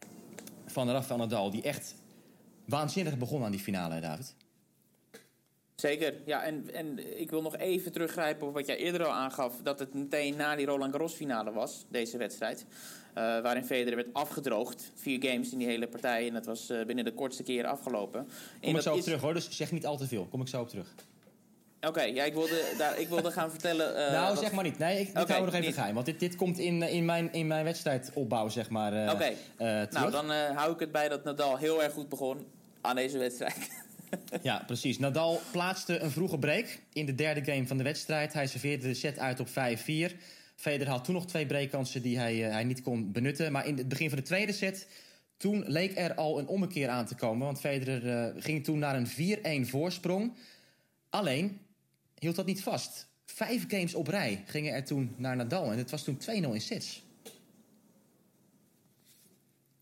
[0.67, 1.51] van Rafael Nadal.
[1.51, 1.95] Die echt
[2.65, 4.35] waanzinnig begon aan die finale, David.
[5.75, 6.43] Zeker, ja.
[6.43, 9.55] En, en ik wil nog even teruggrijpen op wat jij eerder al aangaf.
[9.63, 12.67] Dat het meteen na die Roland Garros finale was, deze wedstrijd.
[13.19, 14.91] Uh, waarin Federer werd afgedroogd.
[14.95, 16.27] Vier games in die hele partij.
[16.27, 18.29] En dat was uh, binnen de kortste keren afgelopen.
[18.61, 19.05] Kom ik zo op is...
[19.05, 20.27] terug hoor, dus zeg niet al te veel.
[20.31, 20.95] Kom ik zo op terug.
[21.77, 23.91] Oké, okay, ja, ik, wilde, daar, ik wilde gaan vertellen...
[23.91, 24.43] Uh, nou, wat...
[24.43, 24.79] zeg maar niet.
[24.79, 25.75] Nee, ik, okay, hou nog even niet.
[25.75, 25.95] geheim.
[25.95, 29.89] Want dit, dit komt in, in, mijn, in mijn wedstrijdopbouw, zeg maar, Oké, okay.
[29.91, 32.47] nou dan hou ik het bij dat Nadal heel erg goed begon
[32.81, 33.69] aan deze wedstrijd.
[34.43, 34.99] ja, precies.
[34.99, 38.33] Nadal plaatste een vroege break in de derde game van de wedstrijd.
[38.33, 39.53] Hij serveerde de set uit op 5-4.
[40.57, 43.53] Federer had toen nog twee breakkansen die hij, uh, hij niet kon benutten.
[43.53, 44.89] Maar in het begin van de tweede set...
[45.37, 47.47] toen leek er al een ommekeer aan te komen.
[47.47, 50.33] Want Federer uh, ging toen naar een 4-1 voorsprong.
[51.11, 51.61] Alleen
[52.19, 53.07] hield dat niet vast.
[53.25, 55.73] Vijf games op rij gingen er toen naar Nadal.
[55.73, 57.05] En het was toen 2-0 in sets.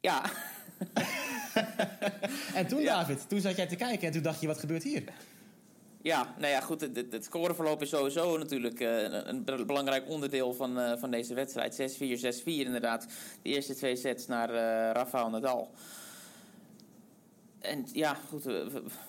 [0.01, 0.31] Ja.
[2.55, 2.99] en toen, ja.
[2.99, 5.03] David, toen zat jij te kijken en toen dacht je, wat gebeurt hier?
[6.05, 6.81] Ja, nou ja, goed.
[6.81, 11.99] Het, het scoreverloop is sowieso natuurlijk uh, een belangrijk onderdeel van, uh, van deze wedstrijd.
[11.99, 13.07] 6-4, 6-4 inderdaad.
[13.43, 14.57] De eerste twee sets naar uh,
[14.93, 15.71] Rafael Nadal.
[17.59, 18.45] En ja, goed.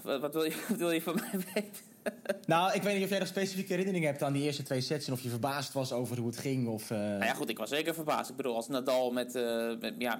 [0.01, 1.83] Wat wil je, wat wil je van mij weten?
[2.45, 5.07] nou, ik weet niet of jij nog specifieke herinneringen hebt aan die eerste twee sets...
[5.07, 6.67] en of je verbaasd was over hoe het ging.
[6.67, 6.97] Of, uh...
[6.97, 8.29] Nou ja, goed, ik was zeker verbaasd.
[8.29, 10.19] Ik bedoel, als Nadal met, uh, met ja,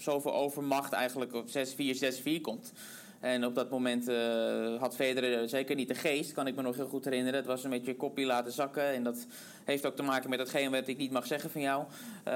[0.00, 2.72] zoveel overmacht eigenlijk op 6-4, 6-4 komt...
[3.20, 6.76] En op dat moment uh, had Federer zeker niet de geest, kan ik me nog
[6.76, 7.38] heel goed herinneren.
[7.38, 8.92] Het was een beetje kopie laten zakken.
[8.92, 9.26] En dat
[9.64, 11.84] heeft ook te maken met datgene wat ik niet mag zeggen van jou.
[11.84, 12.32] Uh,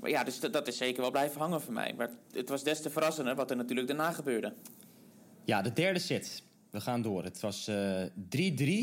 [0.00, 1.94] maar ja, dus dat is zeker wel blijven hangen voor mij.
[1.96, 4.52] Maar het was des te verrassender wat er natuurlijk daarna gebeurde.
[5.44, 6.42] Ja, de derde set.
[6.70, 7.24] We gaan door.
[7.24, 8.02] Het was uh,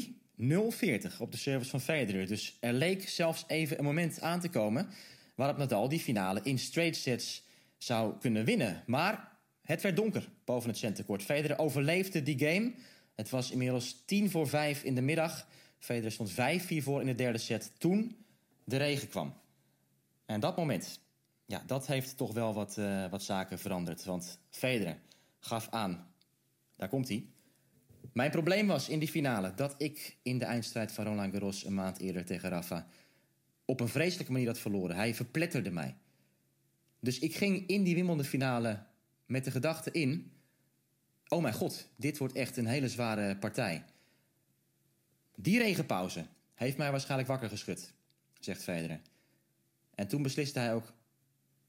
[0.09, 0.19] 3-3.
[0.41, 2.27] 0-40 op de service van Federer.
[2.27, 4.89] Dus er leek zelfs even een moment aan te komen...
[5.35, 7.43] waarop Nadal die finale in straight sets
[7.77, 8.83] zou kunnen winnen.
[8.85, 9.30] Maar
[9.71, 11.23] het werd donker boven het centercourt.
[11.23, 12.73] Federer overleefde die game.
[13.15, 15.47] Het was inmiddels tien voor vijf in de middag.
[15.79, 16.36] Federer stond 5-4
[16.84, 18.15] voor in de derde set toen
[18.63, 19.34] de regen kwam.
[20.25, 20.99] En dat moment,
[21.45, 24.03] ja, dat heeft toch wel wat, uh, wat zaken veranderd.
[24.03, 24.97] Want Federer
[25.39, 26.07] gaf aan,
[26.75, 27.25] daar komt hij.
[28.13, 31.65] Mijn probleem was in die finale dat ik in de eindstrijd van Roland Garros...
[31.65, 32.88] een maand eerder tegen Rafa
[33.65, 34.95] op een vreselijke manier had verloren.
[34.95, 35.95] Hij verpletterde mij.
[36.99, 38.89] Dus ik ging in die Wimbledon finale
[39.31, 40.31] met de gedachte in...
[41.27, 43.85] oh mijn god, dit wordt echt een hele zware partij.
[45.35, 47.93] Die regenpauze heeft mij waarschijnlijk wakker geschud,
[48.39, 49.01] zegt Federer.
[49.95, 50.93] En toen besliste hij ook...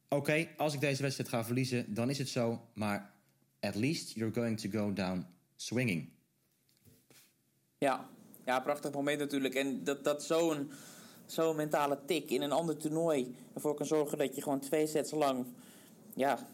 [0.09, 2.69] oké, als ik deze wedstrijd ga verliezen, dan is het zo...
[2.75, 3.15] maar
[3.61, 6.09] at least you're going to go down swinging.
[7.79, 8.09] Ja,
[8.45, 9.55] ja prachtig moment natuurlijk.
[9.55, 10.71] En dat, dat zo'n
[11.27, 15.11] zo'n mentale tik in een ander toernooi ervoor kan zorgen dat je gewoon twee sets
[15.11, 15.47] lang
[16.15, 16.49] ja,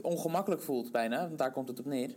[0.00, 2.14] ongemakkelijk voelt bijna, want daar komt het op neer.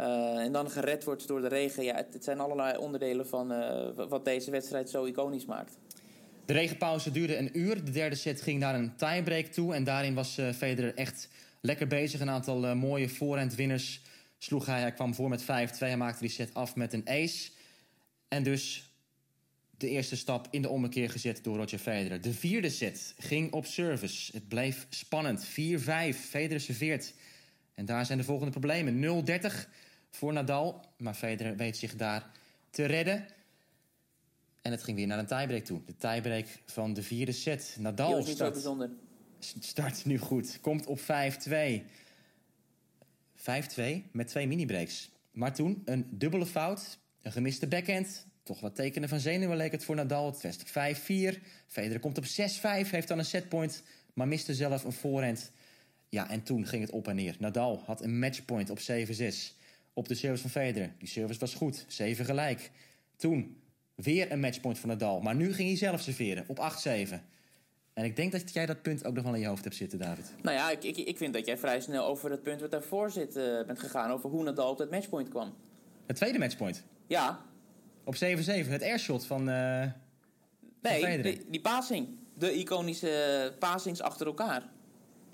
[0.00, 1.84] Uh, en dan gered wordt door de regen.
[1.84, 5.78] Ja, het, zijn allerlei onderdelen van uh, wat deze wedstrijd zo iconisch maakt.
[6.44, 7.84] De regenpauze duurde een uur.
[7.84, 9.74] De derde set ging naar een tiebreak toe.
[9.74, 11.28] En daarin was uh, Federer echt
[11.60, 12.20] lekker bezig.
[12.20, 14.02] Een aantal mooie voorhandwinners
[14.38, 14.80] sloeg hij.
[14.80, 15.46] Hij kwam voor met 5-2.
[15.78, 17.50] Hij maakte die set af met een ace.
[18.28, 18.85] En dus
[19.76, 22.20] de eerste stap in de ommekeer gezet door Roger Federer.
[22.20, 24.32] De vierde set ging op service.
[24.32, 25.46] Het bleef spannend.
[25.46, 25.52] 4-5.
[26.28, 27.14] Federer serveert.
[27.74, 29.24] En daar zijn de volgende problemen.
[29.26, 29.68] 0-30
[30.10, 30.84] voor Nadal.
[30.98, 32.30] Maar Federer weet zich daar
[32.70, 33.26] te redden.
[34.62, 35.80] En het ging weer naar een tiebreak toe.
[35.84, 37.76] De tiebreak van de vierde set.
[37.78, 38.68] Nadal start,
[39.60, 40.60] start nu goed.
[40.60, 41.02] Komt op 5-2.
[43.36, 43.42] 5-2
[44.12, 45.10] met twee mini-breaks.
[45.30, 46.98] Maar toen een dubbele fout.
[47.22, 50.26] Een gemiste backhand toch wat tekenen van zenuwen leek het voor Nadal.
[50.26, 50.98] Het werd
[51.38, 51.38] 5-4.
[51.66, 53.82] Federer komt op 6-5, heeft dan een setpoint,
[54.14, 55.52] maar miste zelf een voorhand.
[56.08, 57.36] Ja, en toen ging het op en neer.
[57.38, 58.82] Nadal had een matchpoint op 7-6
[59.92, 60.92] op de service van Federer.
[60.98, 62.70] Die service was goed, 7 gelijk.
[63.16, 63.60] Toen
[63.94, 67.14] weer een matchpoint voor Nadal, maar nu ging hij zelf serveren op 8-7.
[67.92, 69.98] En ik denk dat jij dat punt ook nog wel in je hoofd hebt zitten,
[69.98, 70.34] David.
[70.42, 73.10] Nou ja, ik, ik, ik vind dat jij vrij snel over het punt wat daarvoor
[73.10, 74.10] zit uh, bent gegaan.
[74.10, 75.54] Over hoe Nadal op dat matchpoint kwam.
[76.06, 76.84] Het tweede matchpoint?
[77.06, 77.44] Ja,
[78.06, 78.18] op 7-7,
[78.68, 79.48] het airshot van.
[79.48, 79.82] Uh,
[80.82, 82.08] nee, die, die passing.
[82.34, 84.62] De iconische passings achter elkaar.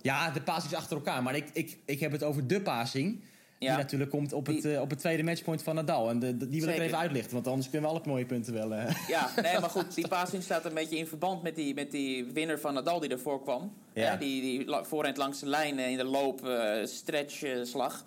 [0.01, 1.23] Ja, de passings achter elkaar.
[1.23, 3.21] Maar ik, ik, ik heb het over de passing.
[3.59, 6.11] Die natuurlijk komt op het, uh, op het tweede matchpoint van Nadal.
[6.11, 8.73] En de, die wil ik even uitlichten, want anders kunnen we alle mooie punten wel...
[8.73, 9.09] Uh...
[9.09, 12.25] Ja, nee, maar goed, die passing staat een beetje in verband met die, met die
[12.25, 13.73] winnaar van Nadal die ervoor kwam.
[13.95, 14.17] Ja.
[14.17, 18.05] die, die voorhand langs de lijn in de loop, uh, stretch, slag.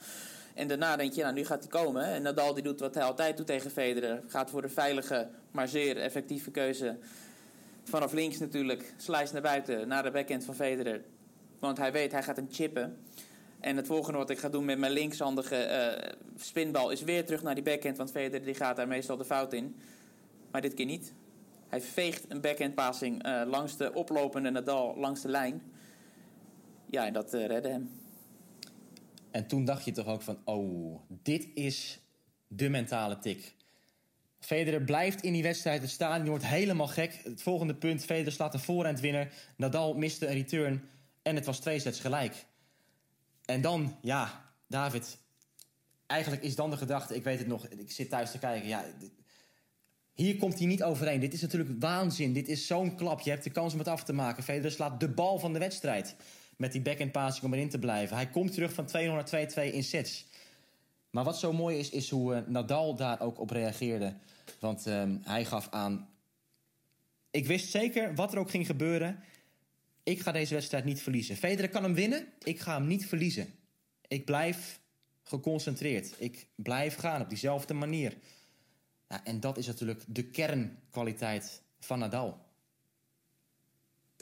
[0.56, 2.06] En daarna denk je, nou, nu gaat hij komen.
[2.06, 4.24] En Nadal die doet wat hij altijd doet tegen Federer.
[4.28, 6.98] Gaat voor de veilige, maar zeer effectieve keuze.
[7.84, 11.02] Vanaf links natuurlijk, slice naar buiten, naar de backhand van Federer.
[11.60, 12.98] Want hij weet, hij gaat hem chippen.
[13.60, 17.44] En het volgende wat ik ga doen met mijn linkshandige uh, spinbal is weer terug
[17.44, 17.98] naar die backhand.
[17.98, 19.76] Want Federer die gaat daar meestal de fout in.
[20.52, 21.14] Maar dit keer niet.
[21.68, 25.62] Hij veegt een backhand passing uh, langs de oplopende Nadal langs de lijn.
[26.86, 28.05] Ja, en dat uh, redde hem.
[29.36, 32.00] En toen dacht je toch ook van, oh, dit is
[32.48, 33.56] de mentale tik.
[34.40, 35.82] Federer blijft in die wedstrijd.
[35.82, 37.22] Het stadion wordt helemaal gek.
[37.24, 39.34] Het volgende punt, Federer slaat een voorhandwinner.
[39.58, 40.90] Nadal miste een return.
[41.22, 42.46] En het was twee sets gelijk.
[43.46, 45.18] En dan, ja, David.
[46.06, 48.68] Eigenlijk is dan de gedachte, ik weet het nog, ik zit thuis te kijken.
[48.68, 48.86] Ja,
[50.14, 51.20] hier komt hij niet overheen.
[51.20, 52.34] Dit is natuurlijk waanzin.
[52.34, 53.22] Dit is zo'n klap.
[53.22, 54.44] Je hebt de kans om het af te maken.
[54.44, 56.16] Federer slaat de bal van de wedstrijd.
[56.56, 58.16] Met die backhand passing om erin te blijven.
[58.16, 60.26] Hij komt terug van 200 2-2 in sets.
[61.10, 64.14] Maar wat zo mooi is, is hoe uh, Nadal daar ook op reageerde.
[64.60, 66.10] Want uh, hij gaf aan...
[67.32, 69.20] Ik wist zeker wat er ook ging gebeuren.
[70.04, 71.36] Ik ga deze wedstrijd niet verliezen.
[71.36, 72.28] Federer kan hem winnen.
[72.44, 73.54] Ik ga hem niet verliezen.
[74.08, 74.80] Ik blijf
[75.24, 76.16] geconcentreerd.
[76.18, 78.18] Ik blijf gaan op diezelfde manier.
[79.24, 82.45] En dat is natuurlijk de kernkwaliteit van Nadal.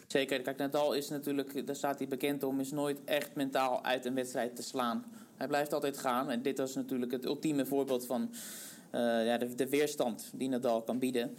[0.08, 0.42] Zeker.
[0.42, 4.16] Kijk, Nadal is natuurlijk, daar staat hij bekend om, is nooit echt mentaal uit een
[4.16, 5.06] wedstrijd te slaan.
[5.38, 6.30] Hij blijft altijd gaan.
[6.30, 8.30] En dit was natuurlijk het ultieme voorbeeld van
[8.96, 11.36] uh, ja, de, weerstand die Nadal kan bieden.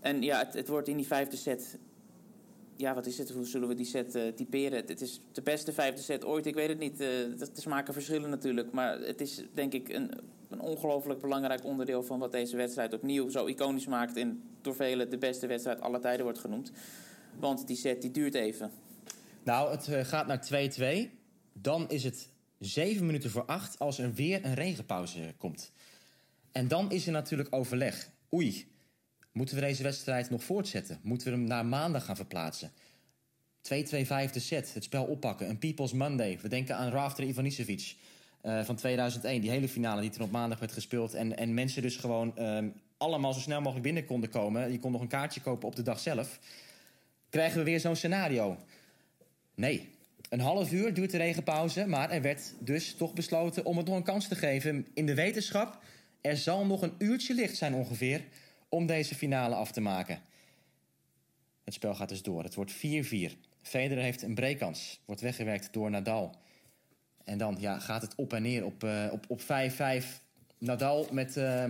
[0.00, 1.78] En ja, het, wordt in die vijfde set.
[2.76, 3.30] Ja, wat is het?
[3.30, 4.86] Hoe zullen we die set uh, typeren?
[4.86, 6.46] Het is de beste vijfde set ooit.
[6.46, 6.92] Ik weet het niet.
[6.92, 8.70] Uh, de smaken verschillen natuurlijk.
[8.72, 10.10] Maar het is denk ik een,
[10.48, 14.16] een ongelooflijk belangrijk onderdeel van wat deze wedstrijd opnieuw zo iconisch maakt.
[14.16, 16.72] En door velen de beste wedstrijd aller tijden wordt genoemd.
[17.38, 18.70] Want die set die duurt even.
[19.42, 20.70] Nou, het gaat naar
[21.06, 21.08] 2-2.
[21.52, 25.72] Dan is het 7 minuten voor 8 als er weer een regenpauze komt.
[26.52, 28.10] En dan is er natuurlijk overleg.
[28.34, 28.66] Oei,
[29.32, 30.98] moeten we deze wedstrijd nog voortzetten?
[31.02, 32.70] Moeten we hem naar maandag gaan verplaatsen?
[33.62, 33.70] 2-2
[34.02, 36.38] vijfde set, het spel oppakken, een People's Monday.
[36.42, 37.96] We denken aan Rafter Ivanisevic
[38.42, 41.14] uh, van 2001, die hele finale die toen op maandag werd gespeeld.
[41.14, 42.58] En, en mensen dus gewoon uh,
[42.96, 44.72] allemaal zo snel mogelijk binnen konden komen.
[44.72, 46.38] Je kon nog een kaartje kopen op de dag zelf.
[47.30, 48.58] Krijgen we weer zo'n scenario?
[49.54, 49.88] Nee,
[50.28, 53.96] een half uur duurt de regenpauze, maar er werd dus toch besloten om het nog
[53.96, 54.86] een kans te geven.
[54.94, 55.78] In de wetenschap,
[56.20, 58.24] er zal nog een uurtje licht zijn ongeveer
[58.68, 60.22] om deze finale af te maken.
[61.64, 62.42] Het spel gaat dus door.
[62.42, 62.78] Het wordt 4-4.
[63.62, 65.00] Federer heeft een breakkans.
[65.04, 66.34] Wordt weggewerkt door Nadal.
[67.24, 68.86] En dan ja, gaat het op en neer op 5-5.
[68.86, 69.44] Uh, op, op 5-5.
[70.58, 71.64] Nadal met uh,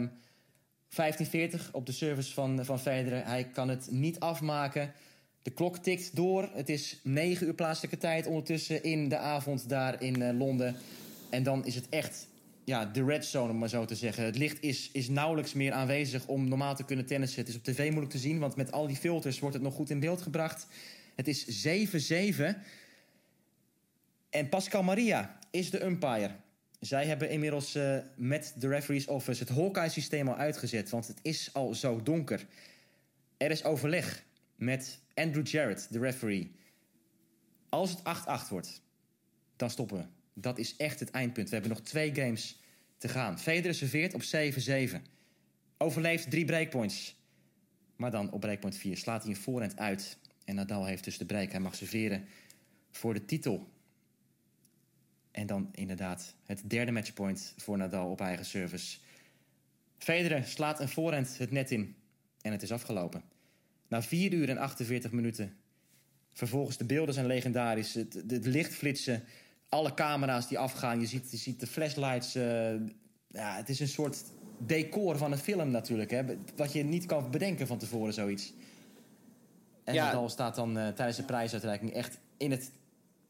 [0.91, 3.27] 15-40 op de service van, van Federer.
[3.27, 4.93] Hij kan het niet afmaken.
[5.49, 6.51] De klok tikt door.
[6.53, 10.77] Het is 9 uur plaatselijke tijd ondertussen in de avond daar in uh, Londen.
[11.31, 12.29] En dan is het echt
[12.65, 14.25] ja, de red zone, om maar zo te zeggen.
[14.25, 17.41] Het licht is, is nauwelijks meer aanwezig om normaal te kunnen tennissen.
[17.41, 19.75] Het is op tv moeilijk te zien, want met al die filters wordt het nog
[19.75, 20.67] goed in beeld gebracht.
[21.15, 22.43] Het is 7-7.
[24.31, 26.31] En Pascal Maria is de umpire.
[26.81, 31.51] Zij hebben inmiddels uh, met de referees office het Hawkeye-systeem al uitgezet, want het is
[31.53, 32.47] al zo donker.
[33.37, 34.27] Er is overleg
[34.59, 36.55] met Andrew Jarrett, de referee.
[37.69, 38.01] Als het
[38.47, 38.83] 8-8 wordt,
[39.57, 40.05] dan stoppen we.
[40.35, 41.49] Dat is echt het eindpunt.
[41.49, 42.61] We hebben nog twee games
[42.99, 43.39] te gaan.
[43.39, 45.03] Federer serveert op 7-7.
[45.79, 47.17] Overleeft drie breakpoints.
[47.97, 50.19] Maar dan op breakpoint 4 slaat hij een voorhand uit.
[50.45, 51.51] En Nadal heeft dus de break.
[51.51, 52.25] Hij mag serveren
[52.91, 53.69] voor de titel.
[55.31, 58.99] En dan inderdaad het derde matchpoint voor Nadal op eigen service.
[59.99, 61.97] Federer slaat een voorhand het net in.
[62.41, 63.23] En het is afgelopen.
[63.89, 65.57] Na 4 uur en 48 minuten.
[66.33, 67.95] Vervolgens de beelden zijn legendarisch.
[67.95, 69.25] Het, het licht flitsen.
[69.69, 71.01] Alle camera's die afgaan.
[71.01, 72.37] Je ziet, je ziet de flashlights.
[72.37, 72.73] Uh,
[73.29, 74.25] ja, het is een soort
[74.59, 76.11] decor van een film natuurlijk.
[76.11, 76.23] Hè?
[76.57, 78.53] Wat je niet kan bedenken van tevoren, zoiets.
[79.85, 80.05] En ja.
[80.05, 82.71] Nadal staat dan uh, tijdens de prijsuitreiking echt in het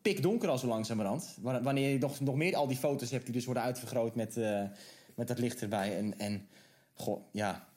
[0.03, 1.37] pikdonker al zo langzamerhand.
[1.40, 4.62] Wanneer je nog, nog meer al die foto's hebt die dus worden uitvergroot met, uh,
[5.14, 5.97] met dat licht erbij.
[5.97, 6.49] En, en
[6.94, 7.68] goh, ja,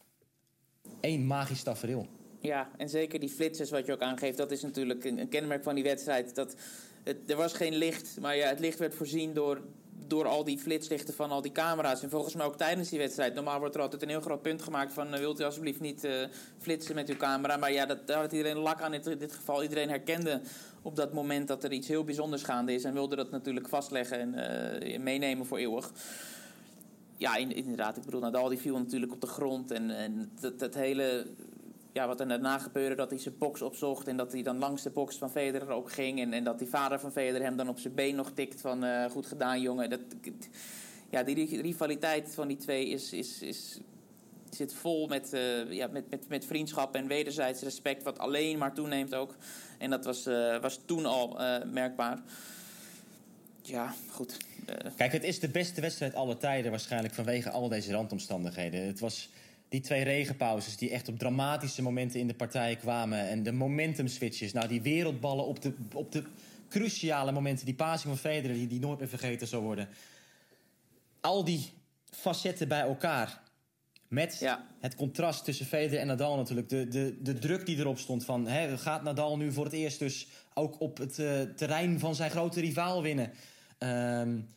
[0.99, 2.07] één magisch tafereel.
[2.41, 5.75] Ja, en zeker die flitsers wat je ook aangeeft, dat is natuurlijk een, kenmerk van
[5.75, 6.35] die wedstrijd.
[6.35, 6.55] Dat
[7.03, 9.61] er was geen licht, maar ja, het licht werd voorzien door,
[10.07, 12.03] door al die flitslichten van al die camera's.
[12.03, 13.33] En volgens mij ook tijdens die wedstrijd.
[13.33, 15.13] Normaal wordt er altijd een heel groot punt gemaakt van...
[15.13, 16.11] Uh, wilt u alsjeblieft niet uh,
[16.59, 17.57] flitsen met uw camera.
[17.57, 19.63] Maar ja, dat, daar had iedereen lak aan in dit geval.
[19.63, 20.41] Iedereen herkende
[20.81, 22.83] op dat moment dat er iets heel bijzonders gaande is...
[22.83, 25.91] en wilde dat natuurlijk vastleggen en uh, meenemen voor eeuwig.
[27.17, 27.97] Ja, inderdaad.
[27.97, 29.71] Ik bedoel, Nadal die viel natuurlijk op de grond.
[29.71, 31.27] En, en dat, dat hele
[31.93, 34.83] ja, wat er daarna gebeurde, dat hij zijn box opzocht en dat hij dan langs
[34.83, 36.19] de box van Federer ook ging.
[36.19, 38.85] En, en dat die vader van Federer hem dan op zijn been nog tikt van
[38.85, 39.89] uh, goed gedaan jongen.
[39.89, 39.99] Dat,
[41.09, 43.79] ja, die rivaliteit van die twee is, is, is,
[44.49, 48.73] zit vol met, uh, ja, met, met, met vriendschap en wederzijds respect, wat alleen maar
[48.73, 49.35] toeneemt ook.
[49.77, 52.19] En dat was, uh, was toen al merkbaar.
[53.61, 54.37] Ja, goed.
[54.97, 58.85] Kijk, het is de beste wedstrijd aller tijden waarschijnlijk vanwege al deze randomstandigheden.
[58.85, 59.29] Het was
[59.71, 63.19] die twee regenpauzes die echt op dramatische momenten in de partij kwamen.
[63.29, 64.53] En de momentum switches.
[64.53, 66.23] Nou, die wereldballen op de, op de
[66.69, 67.65] cruciale momenten.
[67.65, 69.87] Die passing van Federer die, die nooit meer vergeten zal worden.
[71.21, 71.69] Al die
[72.09, 73.41] facetten bij elkaar.
[74.07, 74.67] Met ja.
[74.79, 76.69] het contrast tussen Federer en Nadal natuurlijk.
[76.69, 78.47] De, de, de druk die erop stond van...
[78.47, 82.31] Hè, gaat Nadal nu voor het eerst dus ook op het uh, terrein van zijn
[82.31, 83.31] grote rivaal winnen?
[83.79, 84.47] Um,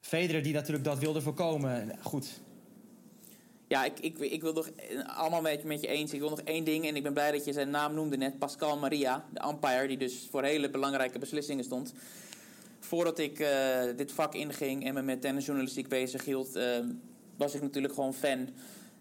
[0.00, 1.98] Federer die natuurlijk dat wilde voorkomen.
[2.00, 2.40] Goed,
[3.66, 4.70] ja, ik, ik, ik wil nog
[5.06, 6.12] allemaal met met je eens.
[6.12, 8.38] Ik wil nog één ding en ik ben blij dat je zijn naam noemde net.
[8.38, 11.92] Pascal Maria, de umpire, die dus voor hele belangrijke beslissingen stond.
[12.80, 13.48] Voordat ik uh,
[13.96, 16.64] dit vak inging en me met tennisjournalistiek bezig hield, uh,
[17.36, 18.48] was ik natuurlijk gewoon fan.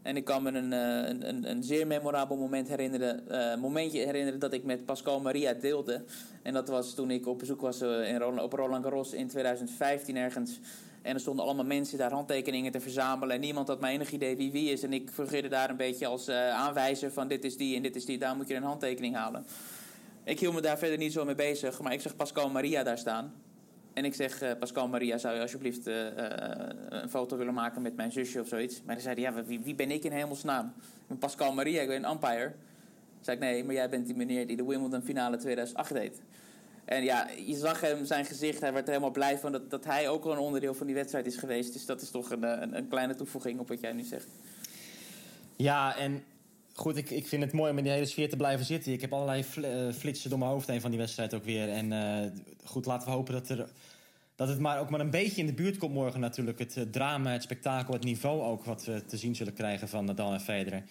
[0.02, 4.54] En ik kan me een, uh, een, een, zeer memorabel moment herinneren, momentje herinneren dat
[4.54, 6.04] ik met Pascal Maria deelde.
[6.42, 10.60] En dat was toen ik op bezoek was in op Roland Garros in 2015 ergens.
[11.04, 13.36] En er stonden allemaal mensen daar handtekeningen te verzamelen.
[13.36, 14.84] En niemand had maar enig idee wie wie is.
[14.84, 17.96] En ik fungeerde daar een beetje als uh, aanwijzer van dit is die en dit
[17.96, 18.18] is die.
[18.18, 19.46] Daar moet je een handtekening halen.
[20.24, 21.82] Ik hield me daar verder niet zo mee bezig.
[21.82, 23.34] Maar ik zag Pascal Maria daar staan.
[23.94, 26.06] En ik zeg, uh, Pascal Maria, zou je alsjeblieft uh,
[26.90, 28.82] een foto willen maken met mijn zusje of zoiets?
[28.86, 30.74] Maar dan zei hij, ja, wie, wie ben ik in hemelsnaam?
[31.10, 32.54] Ik Pascal Maria, ik ben een umpire.
[33.22, 36.22] Zei ik, nee, maar jij bent die meneer die de Wimbledon finale 2008 deed.
[36.86, 39.86] En ja, je zag hem, zijn gezicht, hij werd er helemaal blij van dat, dat
[39.86, 41.74] hij ook wel een onderdeel van die wedstrijd is geweest.
[41.74, 44.28] Dus dat is toch een, een, een kleine toevoeging op wat jij nu zegt.
[45.56, 46.24] Ja, en
[46.74, 48.92] goed, ik, ik vind het mooi om in die hele sfeer te blijven zitten.
[48.92, 49.62] Ik heb allerlei fl
[49.98, 51.70] flitsen door mijn hoofd heen van die wedstrijd ook weer.
[51.70, 52.32] En uh,
[52.64, 53.70] goed, laten we hopen dat, er,
[54.36, 56.60] dat het maar ook maar een beetje in de buurt komt morgen natuurlijk.
[56.60, 60.34] Het drama, het spektakel, het niveau ook wat we te zien zullen krijgen van Nadal
[60.34, 60.84] en Federer.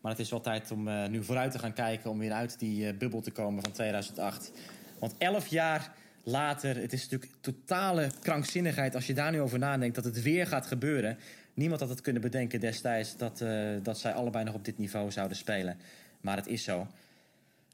[0.00, 2.94] Maar het is wel tijd om nu vooruit te gaan kijken om weer uit die
[2.94, 4.52] bubbel te komen van 2008.
[5.00, 9.94] Want elf jaar later, het is natuurlijk totale krankzinnigheid als je daar nu over nadenkt
[9.94, 11.18] dat het weer gaat gebeuren.
[11.54, 15.10] Niemand had het kunnen bedenken destijds dat, uh, dat zij allebei nog op dit niveau
[15.10, 15.78] zouden spelen.
[16.20, 16.86] Maar het is zo.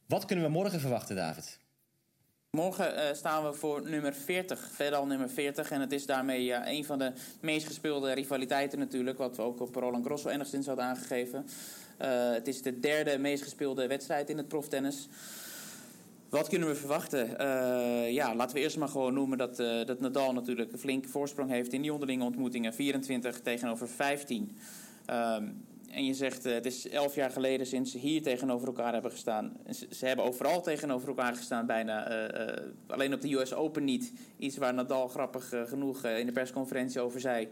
[0.06, 1.58] Wat kunnen we morgen verwachten, David?
[2.50, 5.70] Morgen uh, staan we voor nummer 40, verder nummer 40.
[5.70, 9.18] En het is daarmee ja, een van de meest gespeelde rivaliteiten natuurlijk.
[9.18, 11.46] Wat we ook op Roland Garros enigszins hadden aangegeven.
[12.02, 15.08] Uh, het is de derde meest gespeelde wedstrijd in het proftennis.
[16.28, 17.28] Wat kunnen we verwachten?
[17.40, 21.08] Uh, ja, laten we eerst maar gewoon noemen dat, uh, dat Nadal natuurlijk een flinke
[21.08, 22.74] voorsprong heeft in die onderlinge ontmoetingen.
[22.74, 24.56] 24 tegenover 15.
[25.10, 28.92] Um, en je zegt, uh, het is elf jaar geleden sinds ze hier tegenover elkaar
[28.92, 29.56] hebben gestaan.
[29.70, 32.08] Ze, ze hebben overal tegenover elkaar gestaan bijna.
[32.86, 34.12] alleen op de US Open niet.
[34.38, 37.48] Iets waar Nadal grappig genoeg in de persconferentie over zei.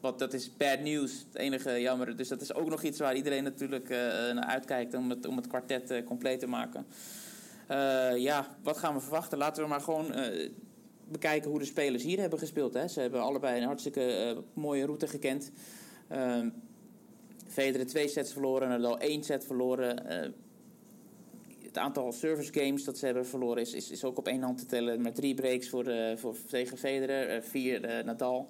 [0.00, 2.16] Want dat is bad news, het enige jammer.
[2.16, 5.46] Dus dat is ook nog iets waar iedereen natuurlijk naar uitkijkt om het, om het
[5.46, 6.86] kwartet compleet te maken.
[7.70, 9.38] Uh, ja, wat gaan we verwachten?
[9.38, 10.50] Laten we maar gewoon uh,
[11.08, 12.74] bekijken hoe de spelers hier hebben gespeeld.
[12.74, 12.88] Hè.
[12.88, 15.50] Ze hebben allebei een hartstikke uh, mooie route gekend.
[16.08, 16.48] Ehm,
[17.46, 20.06] Federer twee sets verloren, Nadal één set verloren.
[21.62, 24.66] het aantal service games dat ze hebben verloren is, is, ook op één hand te
[24.66, 25.02] tellen.
[25.02, 28.48] Met drie breaks voor, voor tegen Federer, vier Nadal.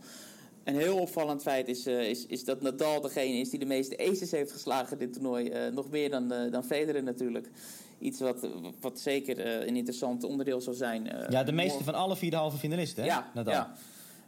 [0.64, 4.30] Een heel opvallend feit is, is, is dat Nadal degene is die de meeste aces
[4.30, 5.70] heeft geslagen in dit toernooi.
[5.72, 7.50] nog meer dan, dan Federer natuurlijk
[7.98, 8.48] iets wat,
[8.80, 11.14] wat zeker uh, een interessant onderdeel zal zijn.
[11.14, 13.08] Uh, ja, de meeste van alle vier de halve finalisten, hè?
[13.08, 13.54] Ja, Nadal.
[13.54, 13.72] ja.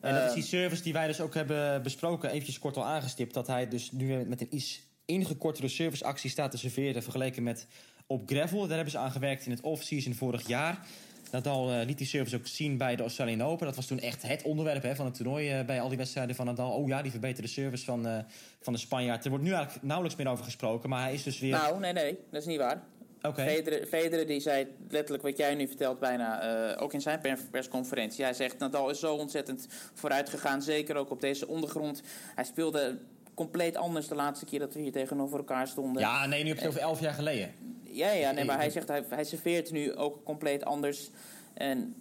[0.00, 3.34] En dat is die service die wij dus ook hebben besproken, eventjes kort al aangestipt.
[3.34, 7.66] Dat hij dus nu met een iets ingekortere serviceactie staat te serveren vergeleken met
[8.06, 8.60] op gravel.
[8.60, 10.86] Daar hebben ze aan gewerkt in het off-season vorig jaar.
[11.30, 13.66] Nadal uh, liet die service ook zien bij de Australian Open.
[13.66, 16.34] Dat was toen echt het onderwerp hè, van het toernooi uh, bij al die wedstrijden
[16.36, 16.72] van Nadal.
[16.72, 18.18] Oh ja, die verbeterde service van, uh,
[18.60, 19.24] van de Spanjaard.
[19.24, 21.50] Er wordt nu eigenlijk nauwelijks meer over gesproken, maar hij is dus weer...
[21.50, 22.82] Nou, nee, nee, dat is niet waar.
[23.22, 23.48] Okay.
[23.48, 28.24] Federer, Federer die zei letterlijk wat jij nu vertelt bijna, uh, ook in zijn persconferentie.
[28.24, 32.02] Hij zegt, Nadal is zo ontzettend vooruit gegaan, zeker ook op deze ondergrond.
[32.34, 32.98] Hij speelde
[33.34, 36.02] compleet anders de laatste keer dat we hier tegenover elkaar stonden.
[36.02, 37.50] Ja, nee, nu heb je het over elf jaar geleden.
[37.82, 41.10] Ja, ja nee, maar hij zegt, hij, hij serveert nu ook compleet anders.
[41.54, 41.94] En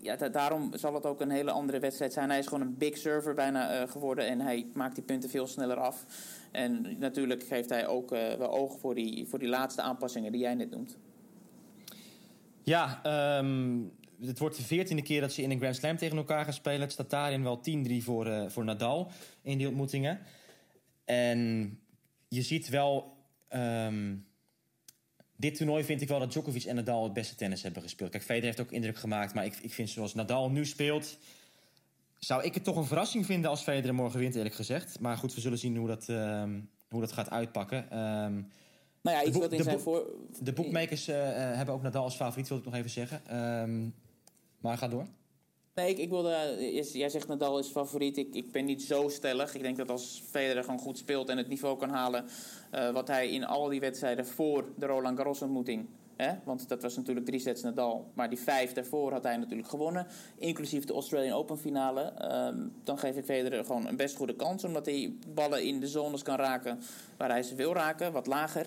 [0.00, 2.30] ja, da daarom zal het ook een hele andere wedstrijd zijn.
[2.30, 5.46] Hij is gewoon een big server bijna uh, geworden en hij maakt die punten veel
[5.46, 6.04] sneller af.
[6.50, 10.40] En natuurlijk heeft hij ook uh, wel oog voor die, voor die laatste aanpassingen die
[10.40, 10.98] jij net noemt.
[12.62, 13.00] Ja,
[13.38, 16.52] um, het wordt de veertiende keer dat ze in een Grand Slam tegen elkaar gaan
[16.52, 16.80] spelen.
[16.80, 19.10] Het staat daarin wel 10-3 voor, uh, voor Nadal
[19.42, 20.20] in die ontmoetingen.
[21.04, 21.78] En
[22.28, 23.18] je ziet wel...
[23.54, 24.28] Um,
[25.36, 28.10] dit toernooi vind ik wel dat Djokovic en Nadal het beste tennis hebben gespeeld.
[28.10, 29.34] Kijk, Federer heeft ook indruk gemaakt.
[29.34, 31.18] Maar ik, ik vind zoals Nadal nu speelt...
[32.20, 35.00] zou ik het toch een verrassing vinden als Federer morgen wint, eerlijk gezegd.
[35.00, 37.98] Maar goed, we zullen zien hoe dat, um, hoe dat gaat uitpakken.
[37.98, 38.48] Um,
[39.02, 40.06] nou ja, iets wat in zijn voor...
[40.40, 43.36] De boekmakers uh, hebben ook Nadal als favoriet, wil ik nog even zeggen.
[43.62, 43.94] Um,
[44.58, 45.06] maar ga door.
[45.74, 48.16] Nee, ik, ik wilde, eh, jij zegt Nadal is favoriet.
[48.16, 49.54] Ik, ik ben niet zo stellig.
[49.54, 52.24] Ik denk dat als Federer gewoon goed speelt en het niveau kan halen...
[52.74, 55.88] Uh, wat hij in al die wedstrijden voor de Roland Garros ontmoeting...
[56.44, 58.10] Want dat was natuurlijk drie sets Nadal.
[58.14, 60.06] Maar die vijf daarvoor had hij natuurlijk gewonnen.
[60.36, 62.12] Inclusief de Australian Open finale.
[62.52, 64.64] Um, dan geef ik Federer gewoon een best goede kans.
[64.64, 66.80] Omdat hij ballen in de zones kan raken
[67.16, 68.12] waar hij ze wil raken.
[68.12, 68.66] Wat lager.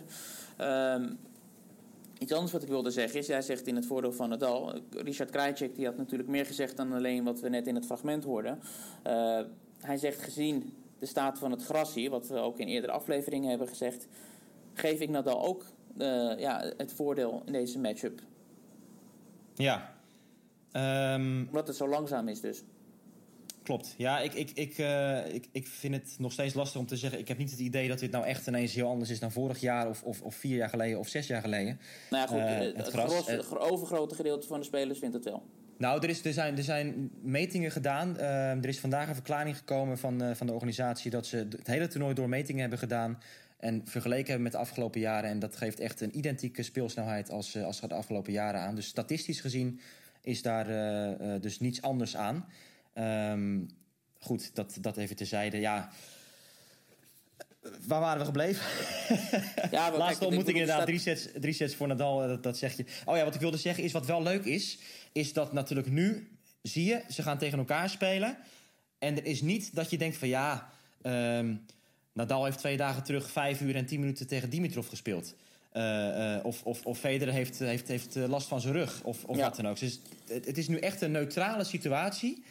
[0.61, 1.19] Um,
[2.23, 4.73] Iets anders wat ik wilde zeggen is, jij zegt in het voordeel van Nadal...
[4.89, 8.23] Richard Krajcek die had natuurlijk meer gezegd dan alleen wat we net in het fragment
[8.23, 8.59] hoorden.
[9.07, 9.39] Uh,
[9.79, 13.49] hij zegt gezien de staat van het gras hier, wat we ook in eerdere afleveringen
[13.49, 14.07] hebben gezegd...
[14.73, 15.65] geef ik Nadal ook
[15.97, 18.21] uh, ja, het voordeel in deze matchup.
[19.53, 19.93] Ja.
[21.13, 22.63] Um, Omdat het zo langzaam is dus.
[23.63, 23.93] Klopt.
[23.97, 27.19] Ja, ik, ik, ik, uh, ik, ik vind het nog steeds lastig om te zeggen.
[27.19, 29.59] Ik heb niet het idee dat dit nou echt ineens heel anders is dan vorig
[29.59, 31.79] jaar, of, of, of vier jaar geleden, of zes jaar geleden.
[32.09, 32.37] Nou ja, goed.
[32.37, 35.43] Uh, het, het, gros, het overgrote gedeelte van de spelers vindt het wel.
[35.77, 38.15] Nou, er, is, er, zijn, er zijn metingen gedaan.
[38.17, 41.87] Uh, er is vandaag een verklaring gekomen van, van de organisatie dat ze het hele
[41.87, 43.19] toernooi door metingen hebben gedaan.
[43.63, 45.29] En vergeleken hebben met de afgelopen jaren.
[45.29, 48.75] En dat geeft echt een identieke speelsnelheid als, als de afgelopen jaren aan.
[48.75, 49.79] Dus statistisch gezien
[50.21, 50.65] is daar
[51.41, 52.45] dus niets anders aan.
[53.31, 53.67] Um,
[54.19, 55.59] goed, dat, dat even terzijde.
[55.59, 55.89] Ja,
[57.87, 58.65] waar waren we gebleven?
[59.71, 62.85] Ja, Laatste kijk, ontmoeting inderdaad, drie sets, drie sets voor Nadal, dat, dat zeg je.
[63.05, 64.79] Oh ja, wat ik wilde zeggen is, wat wel leuk is...
[65.11, 68.37] is dat natuurlijk nu, zie je, ze gaan tegen elkaar spelen...
[68.99, 70.69] en er is niet dat je denkt van ja...
[71.01, 71.65] Um,
[72.13, 75.35] Nadal heeft twee dagen terug vijf uur en tien minuten tegen Dimitrov gespeeld...
[75.77, 79.37] Uh, uh, of, of, of Federer heeft, heeft, heeft last van zijn rug, of, of
[79.37, 79.43] ja.
[79.43, 79.79] wat dan ook.
[79.79, 82.43] Dus het, het is nu echt een neutrale situatie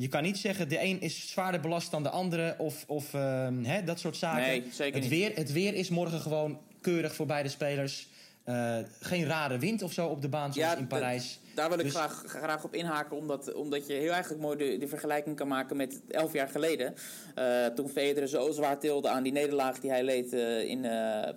[0.00, 3.48] je kan niet zeggen de een is zwaarder belast dan de andere of, of uh,
[3.62, 4.46] hè, dat soort zaken.
[4.46, 5.08] Nee, zeker het.
[5.08, 8.08] Weer, het weer is morgen gewoon keurig voor beide spelers.
[8.48, 11.40] Uh, geen rare wind of zo op de baan zoals ja, in Parijs.
[11.54, 11.94] Daar wil ik dus...
[11.94, 15.76] graag, graag op inhaken, omdat, omdat je heel eigenlijk mooi de, de vergelijking kan maken
[15.76, 16.94] met elf jaar geleden.
[17.38, 20.32] Uh, toen Federer zo zwaar tilde aan die nederlaag die hij leed
[20.66, 20.86] in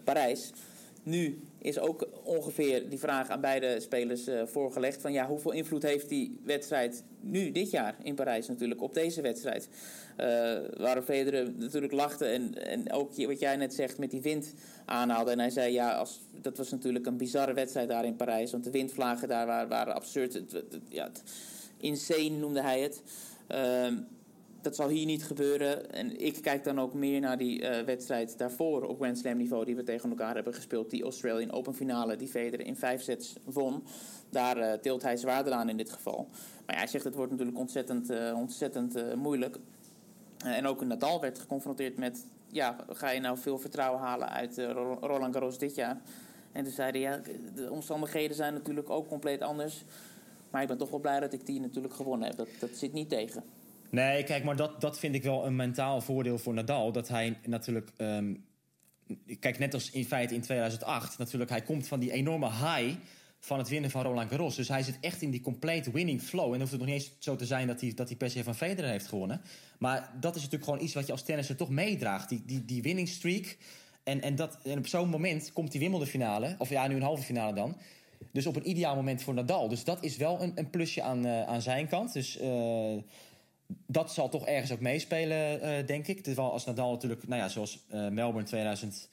[0.04, 0.52] Parijs.
[1.04, 5.02] Nu is ook ongeveer die vraag aan beide spelers uh, voorgelegd.
[5.02, 9.22] Van ja, hoeveel invloed heeft die wedstrijd nu, dit jaar in Parijs natuurlijk, op deze
[9.22, 9.70] wedstrijd?
[10.18, 14.54] Uh, waar Federer natuurlijk lachte en, en ook wat jij net zegt met die wind
[14.86, 15.32] aanhaalde.
[15.32, 18.52] En hij zei ja, als, dat was natuurlijk een bizarre wedstrijd daar in Parijs.
[18.52, 20.42] Want de windvlagen daar waren, waren absurd.
[20.90, 21.12] Ja,
[21.78, 23.02] insane noemde hij het.
[23.52, 23.98] Uh,
[24.62, 25.92] dat zal hier niet gebeuren.
[25.92, 29.66] En ik kijk dan ook meer naar die uh, wedstrijd daarvoor op Grand Slam niveau...
[29.66, 30.90] die we tegen elkaar hebben gespeeld.
[30.90, 33.84] Die Australian Open finale die Federer in vijf sets won.
[34.30, 36.28] Daar uh, tilt hij zwaarder aan in dit geval.
[36.66, 39.58] Maar hij zegt het wordt natuurlijk ontzettend, uh, ontzettend moeilijk.
[40.38, 42.26] en ook Nadal werd geconfronteerd met...
[42.48, 44.58] ja, ga je nou veel vertrouwen halen uit
[45.02, 46.02] Roland Garros dit jaar?
[46.52, 47.22] En toen zei hij, ja,
[47.56, 49.84] de omstandigheden zijn natuurlijk ook compleet anders...
[50.52, 52.38] Maar ik ben toch wel blij dat ik die natuurlijk gewonnen heb.
[52.38, 53.44] Dat, dat zit niet tegen.
[53.92, 56.92] Nee, kijk, maar dat, dat vind ik wel een mentaal voordeel voor Nadal.
[56.92, 57.92] Dat hij natuurlijk.
[57.98, 58.46] Um,
[59.40, 62.96] kijk, net als in feite in 2008, natuurlijk, hij komt van die enorme high
[63.40, 64.56] van het winnen van Roland Garros.
[64.56, 66.46] Dus hij zit echt in die complete winning flow.
[66.46, 68.30] En dan hoeft het nog niet eens zo te zijn dat hij, dat hij per
[68.30, 69.42] se van Federer heeft gewonnen.
[69.80, 72.30] Maar dat is natuurlijk gewoon iets wat je als tennisser toch meedraagt.
[72.30, 73.58] Die, die, die winning streak.
[74.04, 76.56] En, en, dat, en op zo'n moment komt die Wimbledon finale.
[76.58, 77.78] Of ja, nu een halve finale dan.
[78.32, 79.68] Dus op een ideaal moment voor Nadal.
[79.68, 82.14] Dus dat is wel een, een plusje aan, uh, aan zijn kant.
[82.14, 82.42] Dus...
[82.42, 82.98] Uh,
[83.86, 86.24] dat zal toch ergens ook meespelen, uh, denk ik.
[86.24, 89.10] Terwijl als Nadal natuurlijk, nou ja, zoals uh, Melbourne 2000,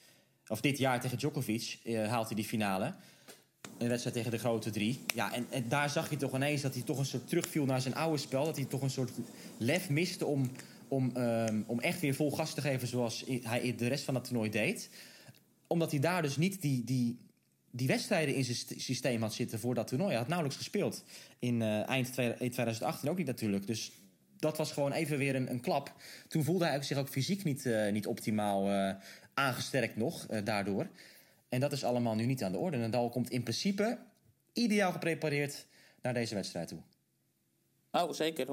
[0.48, 2.94] of dit jaar tegen Djokovic, uh, haalt hij die finale.
[3.78, 5.00] Een wedstrijd tegen de grote drie.
[5.14, 7.80] Ja, en, en, daar zag je toch ineens dat hij toch een soort terugviel naar
[7.80, 8.44] zijn oude spel.
[8.44, 9.10] Dat hij toch een soort
[9.58, 10.50] lef miste om,
[10.88, 14.24] om, um, om echt weer vol gas te geven zoals hij de rest van het
[14.24, 14.90] toernooi deed.
[15.66, 17.18] Omdat hij daar dus niet die, die,
[17.70, 20.10] die wedstrijden in zijn systeem had zitten voor dat toernooi.
[20.10, 21.04] Hij had nauwelijks gespeeld
[21.38, 23.66] in eind 2008 en ook niet natuurlijk.
[23.66, 23.92] Dus
[24.38, 25.92] dat was gewoon even weer een, een klap.
[26.28, 28.90] Toen voelde hij zich ook fysiek niet, uh, niet optimaal uh,
[29.34, 30.88] aangesterkt nog uh, daardoor.
[31.48, 32.76] En dat is allemaal nu niet aan de orde.
[32.76, 33.98] Nadal komt in principe
[34.52, 35.66] ideaal geprepareerd
[36.02, 36.78] naar deze wedstrijd toe.
[37.92, 38.50] Oh, zeker, 100%.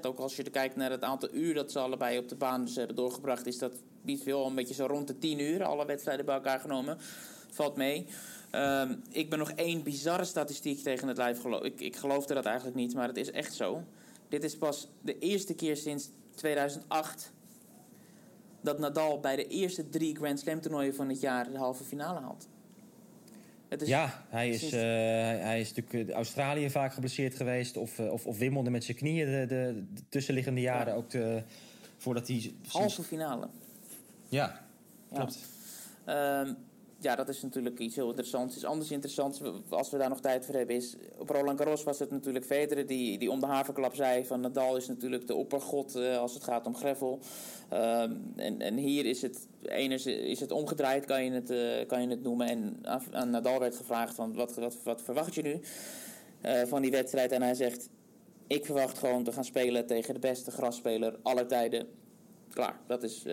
[0.00, 2.76] Ook als je kijkt naar het aantal uur dat ze allebei op de baan dus
[2.76, 3.46] hebben doorgebracht...
[3.46, 3.72] is dat
[4.02, 5.64] niet veel, een beetje zo rond de 10 uur.
[5.64, 6.96] Alle wedstrijden bij elkaar genomen.
[7.50, 8.06] Valt mee.
[8.52, 11.62] Um, ik ben nog één bizarre statistiek tegen het lijf geloof.
[11.62, 13.84] Ik, ik geloofde dat eigenlijk niet, maar het is echt zo.
[14.28, 17.32] Dit is pas de eerste keer sinds 2008
[18.60, 22.20] dat Nadal bij de eerste drie Grand Slam toernooien van het jaar de halve finale
[22.20, 22.48] haalt.
[23.68, 27.76] Is ja, hij is, uh, hij is natuurlijk Australië vaak geblesseerd geweest.
[27.76, 30.98] Of, uh, of, of Wimbledon met zijn knieën de, de, de tussenliggende jaren ja.
[30.98, 31.42] ook de,
[31.96, 32.54] voordat hij...
[32.68, 33.48] Halve finale.
[34.28, 34.60] Ja,
[35.12, 35.38] klopt.
[36.06, 36.40] Ja.
[36.40, 36.56] Um,
[36.98, 38.54] ja, dat is natuurlijk iets heel interessants.
[38.54, 40.96] Iets anders interessants, als we daar nog tijd voor hebben, is...
[41.18, 44.24] Op Roland Garros was het natuurlijk Federer die, die om de haverklap zei...
[44.24, 47.18] van Nadal is natuurlijk de oppergod uh, als het gaat om gravel.
[47.72, 52.02] Um, en, en hier is het, eners, is het omgedraaid, kan je het, uh, kan
[52.02, 52.48] je het noemen.
[52.48, 52.78] En
[53.10, 55.60] aan, Nadal werd gevraagd van wat, wat, wat verwacht je nu
[56.42, 57.32] uh, van die wedstrijd?
[57.32, 57.88] En hij zegt,
[58.46, 61.86] ik verwacht gewoon te gaan spelen tegen de beste grasspeler aller tijden
[62.50, 62.80] klaar.
[62.86, 63.26] Dat is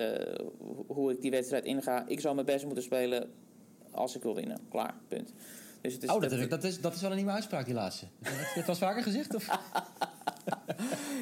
[0.88, 2.07] hoe ik die wedstrijd inga.
[2.07, 3.32] Ik zou mijn best moeten spelen
[3.94, 4.60] als ik wil winnen.
[4.70, 5.34] Klaar, punt.
[5.82, 7.74] Dus het is, oh, dat, dat, dat, is, dat is wel een nieuwe uitspraak, die
[7.74, 8.06] laatste.
[8.56, 9.36] dat was vaker gezegd?
[9.36, 9.48] Of?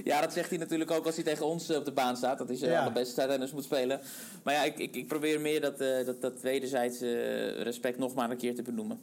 [0.03, 2.37] ja, dat zegt hij natuurlijk ook als hij tegen ons op de baan staat.
[2.37, 2.91] Dat hij ja.
[2.91, 3.99] beste tennis moet spelen.
[4.43, 8.13] Maar ja, ik, ik, ik probeer meer dat, uh, dat, dat wederzijds uh, respect nog
[8.13, 8.99] maar een keer te benoemen.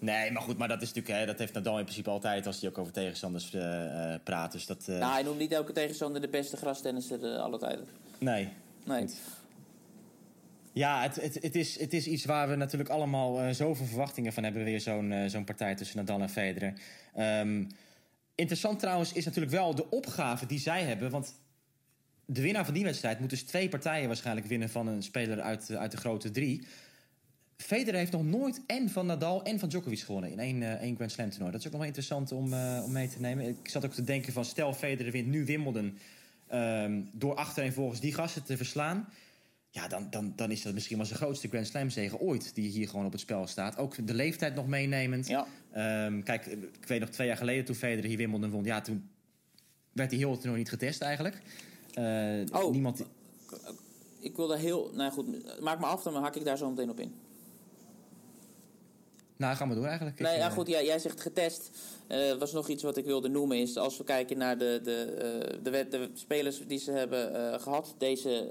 [0.00, 2.60] Nee, maar goed, maar dat is natuurlijk, hè, dat heeft Nadal in principe altijd als
[2.60, 4.52] hij ook over tegenstanders uh, praat.
[4.52, 7.86] Dus dat, Nou, hij noemt niet elke tegenstander de beste grastennisser alle tijden.
[8.18, 8.48] Nee.
[8.84, 9.00] Nee.
[9.00, 9.14] Goed.
[10.74, 14.42] Ja, het, het, is, het is iets waar we natuurlijk allemaal uh, zoveel verwachtingen van
[14.42, 14.64] hebben.
[14.64, 16.72] Weer zo'n zo'n partij tussen Nadal en Federer.
[17.18, 17.66] Um,
[18.34, 21.10] interessant trouwens is natuurlijk wel de opgave die zij hebben.
[21.10, 21.34] Want
[22.26, 24.70] de winnaar van die wedstrijd moet dus twee partijen waarschijnlijk winnen...
[24.70, 26.66] van een speler uit, uit de grote drie.
[27.56, 30.30] Federer heeft nog nooit en van Nadal en van Djokovic gewonnen...
[30.30, 31.52] in één, uh, één Grand Slam toernooi.
[31.52, 32.54] Dat is ook nog wel interessant om,
[32.84, 33.48] om mee te nemen.
[33.48, 35.98] Ik zat ook te denken van stel Federer wint nu Wimbledon...
[36.54, 39.08] Um, door achterin volgens die gasten te verslaan
[39.74, 42.54] ja, dan, dan, dan is dat misschien wel zijn grootste Grand Slam zegen ooit...
[42.54, 43.78] die hier gewoon op het spel staat.
[43.78, 45.26] Ook de leeftijd nog meenemend.
[45.26, 45.46] Ja.
[46.06, 48.64] Um, kijk, ik weet nog twee jaar geleden toen Federer hier Wimbledon won...
[48.64, 49.10] ja, toen
[49.92, 51.42] werd hij heel nog niet getest eigenlijk.
[51.98, 53.04] Uh, oh, niemand...
[54.20, 54.90] ik wil daar heel...
[54.94, 57.14] Nou goed, maak me af, dan hak ik daar zo meteen op in.
[59.36, 60.20] Nou, gaan we door eigenlijk.
[60.20, 61.70] Nee, ja, goed, ja, jij zegt getest.
[62.08, 63.56] Uh, was nog iets wat ik wilde noemen.
[63.58, 67.60] Is als we kijken naar de, de, uh, de, de, spelers die ze hebben uh,
[67.60, 68.50] gehad deze,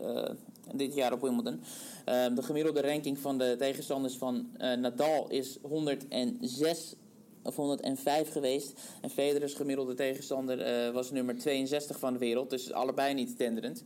[0.74, 1.62] dit jaar op Wimbledon.
[2.06, 6.96] Ehm, de gemiddelde ranking van de tegenstanders van Nadal is 106
[7.44, 8.80] of 105 geweest.
[9.02, 12.50] En Federer's gemiddelde tegenstander was nummer 62 van de wereld.
[12.50, 13.84] Dus allebei niet tenderend.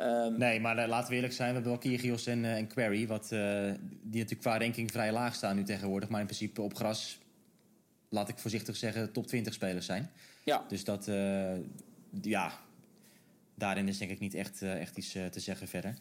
[0.00, 1.48] Um, nee, maar laten we eerlijk zijn.
[1.48, 3.06] We hebben wel Kyrgios en, en Query.
[3.06, 3.38] Wat, die
[4.02, 6.08] natuurlijk qua ranking vrij laag staan nu tegenwoordig.
[6.08, 7.18] Maar in principe op gras
[8.08, 10.10] laat ik voorzichtig zeggen, top 20 spelers zijn.
[10.44, 10.64] Ja.
[10.68, 11.56] Dus dat, uh,
[12.22, 12.52] ja,
[13.54, 15.94] daarin is denk ik niet echt, uh, echt iets uh, te zeggen verder.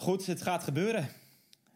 [0.00, 1.08] Goed, het gaat gebeuren.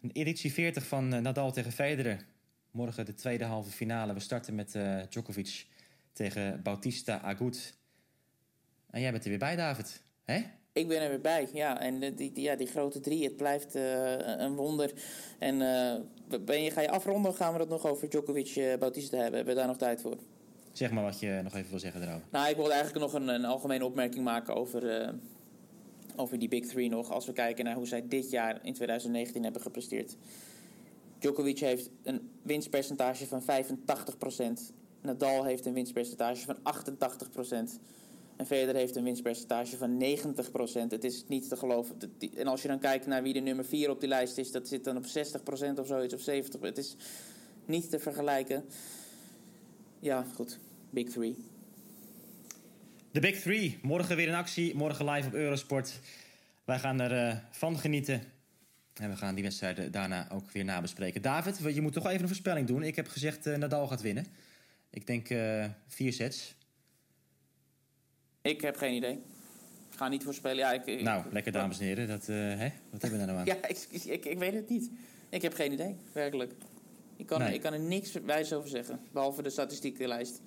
[0.01, 2.25] Een editie 40 van Nadal tegen Federer.
[2.71, 4.13] Morgen de tweede halve finale.
[4.13, 4.77] We starten met
[5.09, 5.65] Djokovic
[6.13, 7.73] tegen Bautista Agut.
[8.89, 10.01] En jij bent er weer bij, David.
[10.23, 10.41] hè?
[10.73, 11.79] Ik ben er weer bij, ja.
[11.79, 14.93] En die, die, ja, die grote drie, het blijft uh, een wonder.
[15.39, 19.17] En uh, ben je, ga je afronden of gaan we het nog over Djokovic Bautista
[19.17, 19.35] hebben?
[19.35, 20.17] Hebben we daar nog tijd voor?
[20.71, 22.27] Zeg maar wat je nog even wil zeggen erover.
[22.31, 25.13] Nou, ik wilde eigenlijk nog een, een algemene opmerking maken over,
[26.17, 27.11] over die Big Three nog.
[27.11, 30.15] Als we kijken naar hoe zij dit jaar in 2019 hebben gepresteerd.
[31.19, 33.45] Djokovic heeft een winstpercentage van 85%.
[35.01, 37.79] Nadal heeft een winstpercentage van 88%.
[38.35, 40.87] En Federer heeft een winstpercentage van 90%.
[40.87, 41.95] Het is niet te geloven.
[42.35, 44.67] En als je dan kijkt naar wie de nummer 4 op die lijst is, dat
[44.67, 45.07] zit dan op 60%
[45.79, 46.59] of zoiets, of 70%.
[46.59, 46.95] Het is
[47.65, 48.65] niet te vergelijken.
[49.99, 50.59] Ja, goed.
[50.89, 51.35] Big Three.
[53.15, 53.79] De Big Three.
[53.81, 54.75] Morgen weer in actie.
[54.75, 55.99] Morgen live op Eurosport.
[56.63, 58.23] Wij gaan ervan uh, van genieten.
[58.93, 61.21] En we gaan die wedstrijden daarna ook weer nabespreken.
[61.21, 62.83] David, je moet toch even een voorspelling doen.
[62.83, 64.25] Ik heb gezegd uh, Nadal gaat winnen.
[64.89, 66.55] Ik denk uh, vier sets.
[68.41, 69.13] Ik heb geen idee.
[69.91, 70.57] Ik ga niet voorspellen.
[70.57, 72.07] Ja, ik, nou, lekker dames en heren.
[72.07, 72.71] Dat, hè?
[72.89, 73.45] Wat hebben we daar nou aan?
[73.55, 74.91] Ja, ik, ik, ik, weet het niet.
[75.29, 76.53] Ik heb geen idee, werkelijk.
[77.15, 77.53] Ik kan, nee.
[77.53, 78.99] ik kan er niks wijs over zeggen.
[79.11, 80.41] Behalve de statistiekenlijst.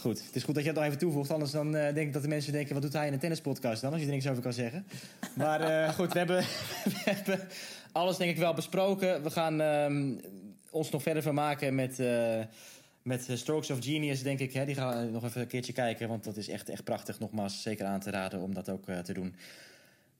[0.00, 1.30] Goed, het is goed dat je het nog even toevoegt.
[1.30, 2.72] Anders dan uh, denk ik dat de mensen denken...
[2.72, 3.92] wat doet hij in een tennispodcast dan?
[3.92, 4.86] Als je er niks over kan zeggen.
[5.34, 6.38] Maar uh, goed, we hebben,
[6.94, 7.40] we hebben
[7.92, 9.22] alles denk ik wel besproken.
[9.22, 10.20] We gaan um,
[10.70, 11.98] ons nog verder vermaken met...
[11.98, 12.40] Uh,
[13.02, 14.52] met Strokes of Genius, denk ik.
[14.52, 16.08] Hè, die gaan we nog even een keertje kijken.
[16.08, 17.18] Want dat is echt, echt prachtig.
[17.18, 19.34] Nogmaals, zeker aan te raden om dat ook te doen.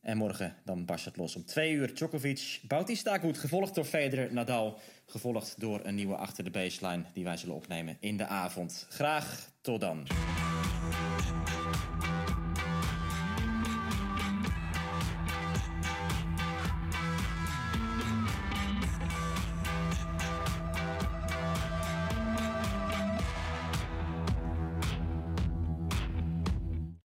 [0.01, 1.95] En morgen dan barst het los om twee uur.
[1.95, 4.79] Djokovic, Bautista Agut, gevolgd door Federer, Nadal.
[5.07, 8.87] Gevolgd door een nieuwe Achter de Baseline die wij zullen opnemen in de avond.
[8.89, 10.07] Graag tot dan.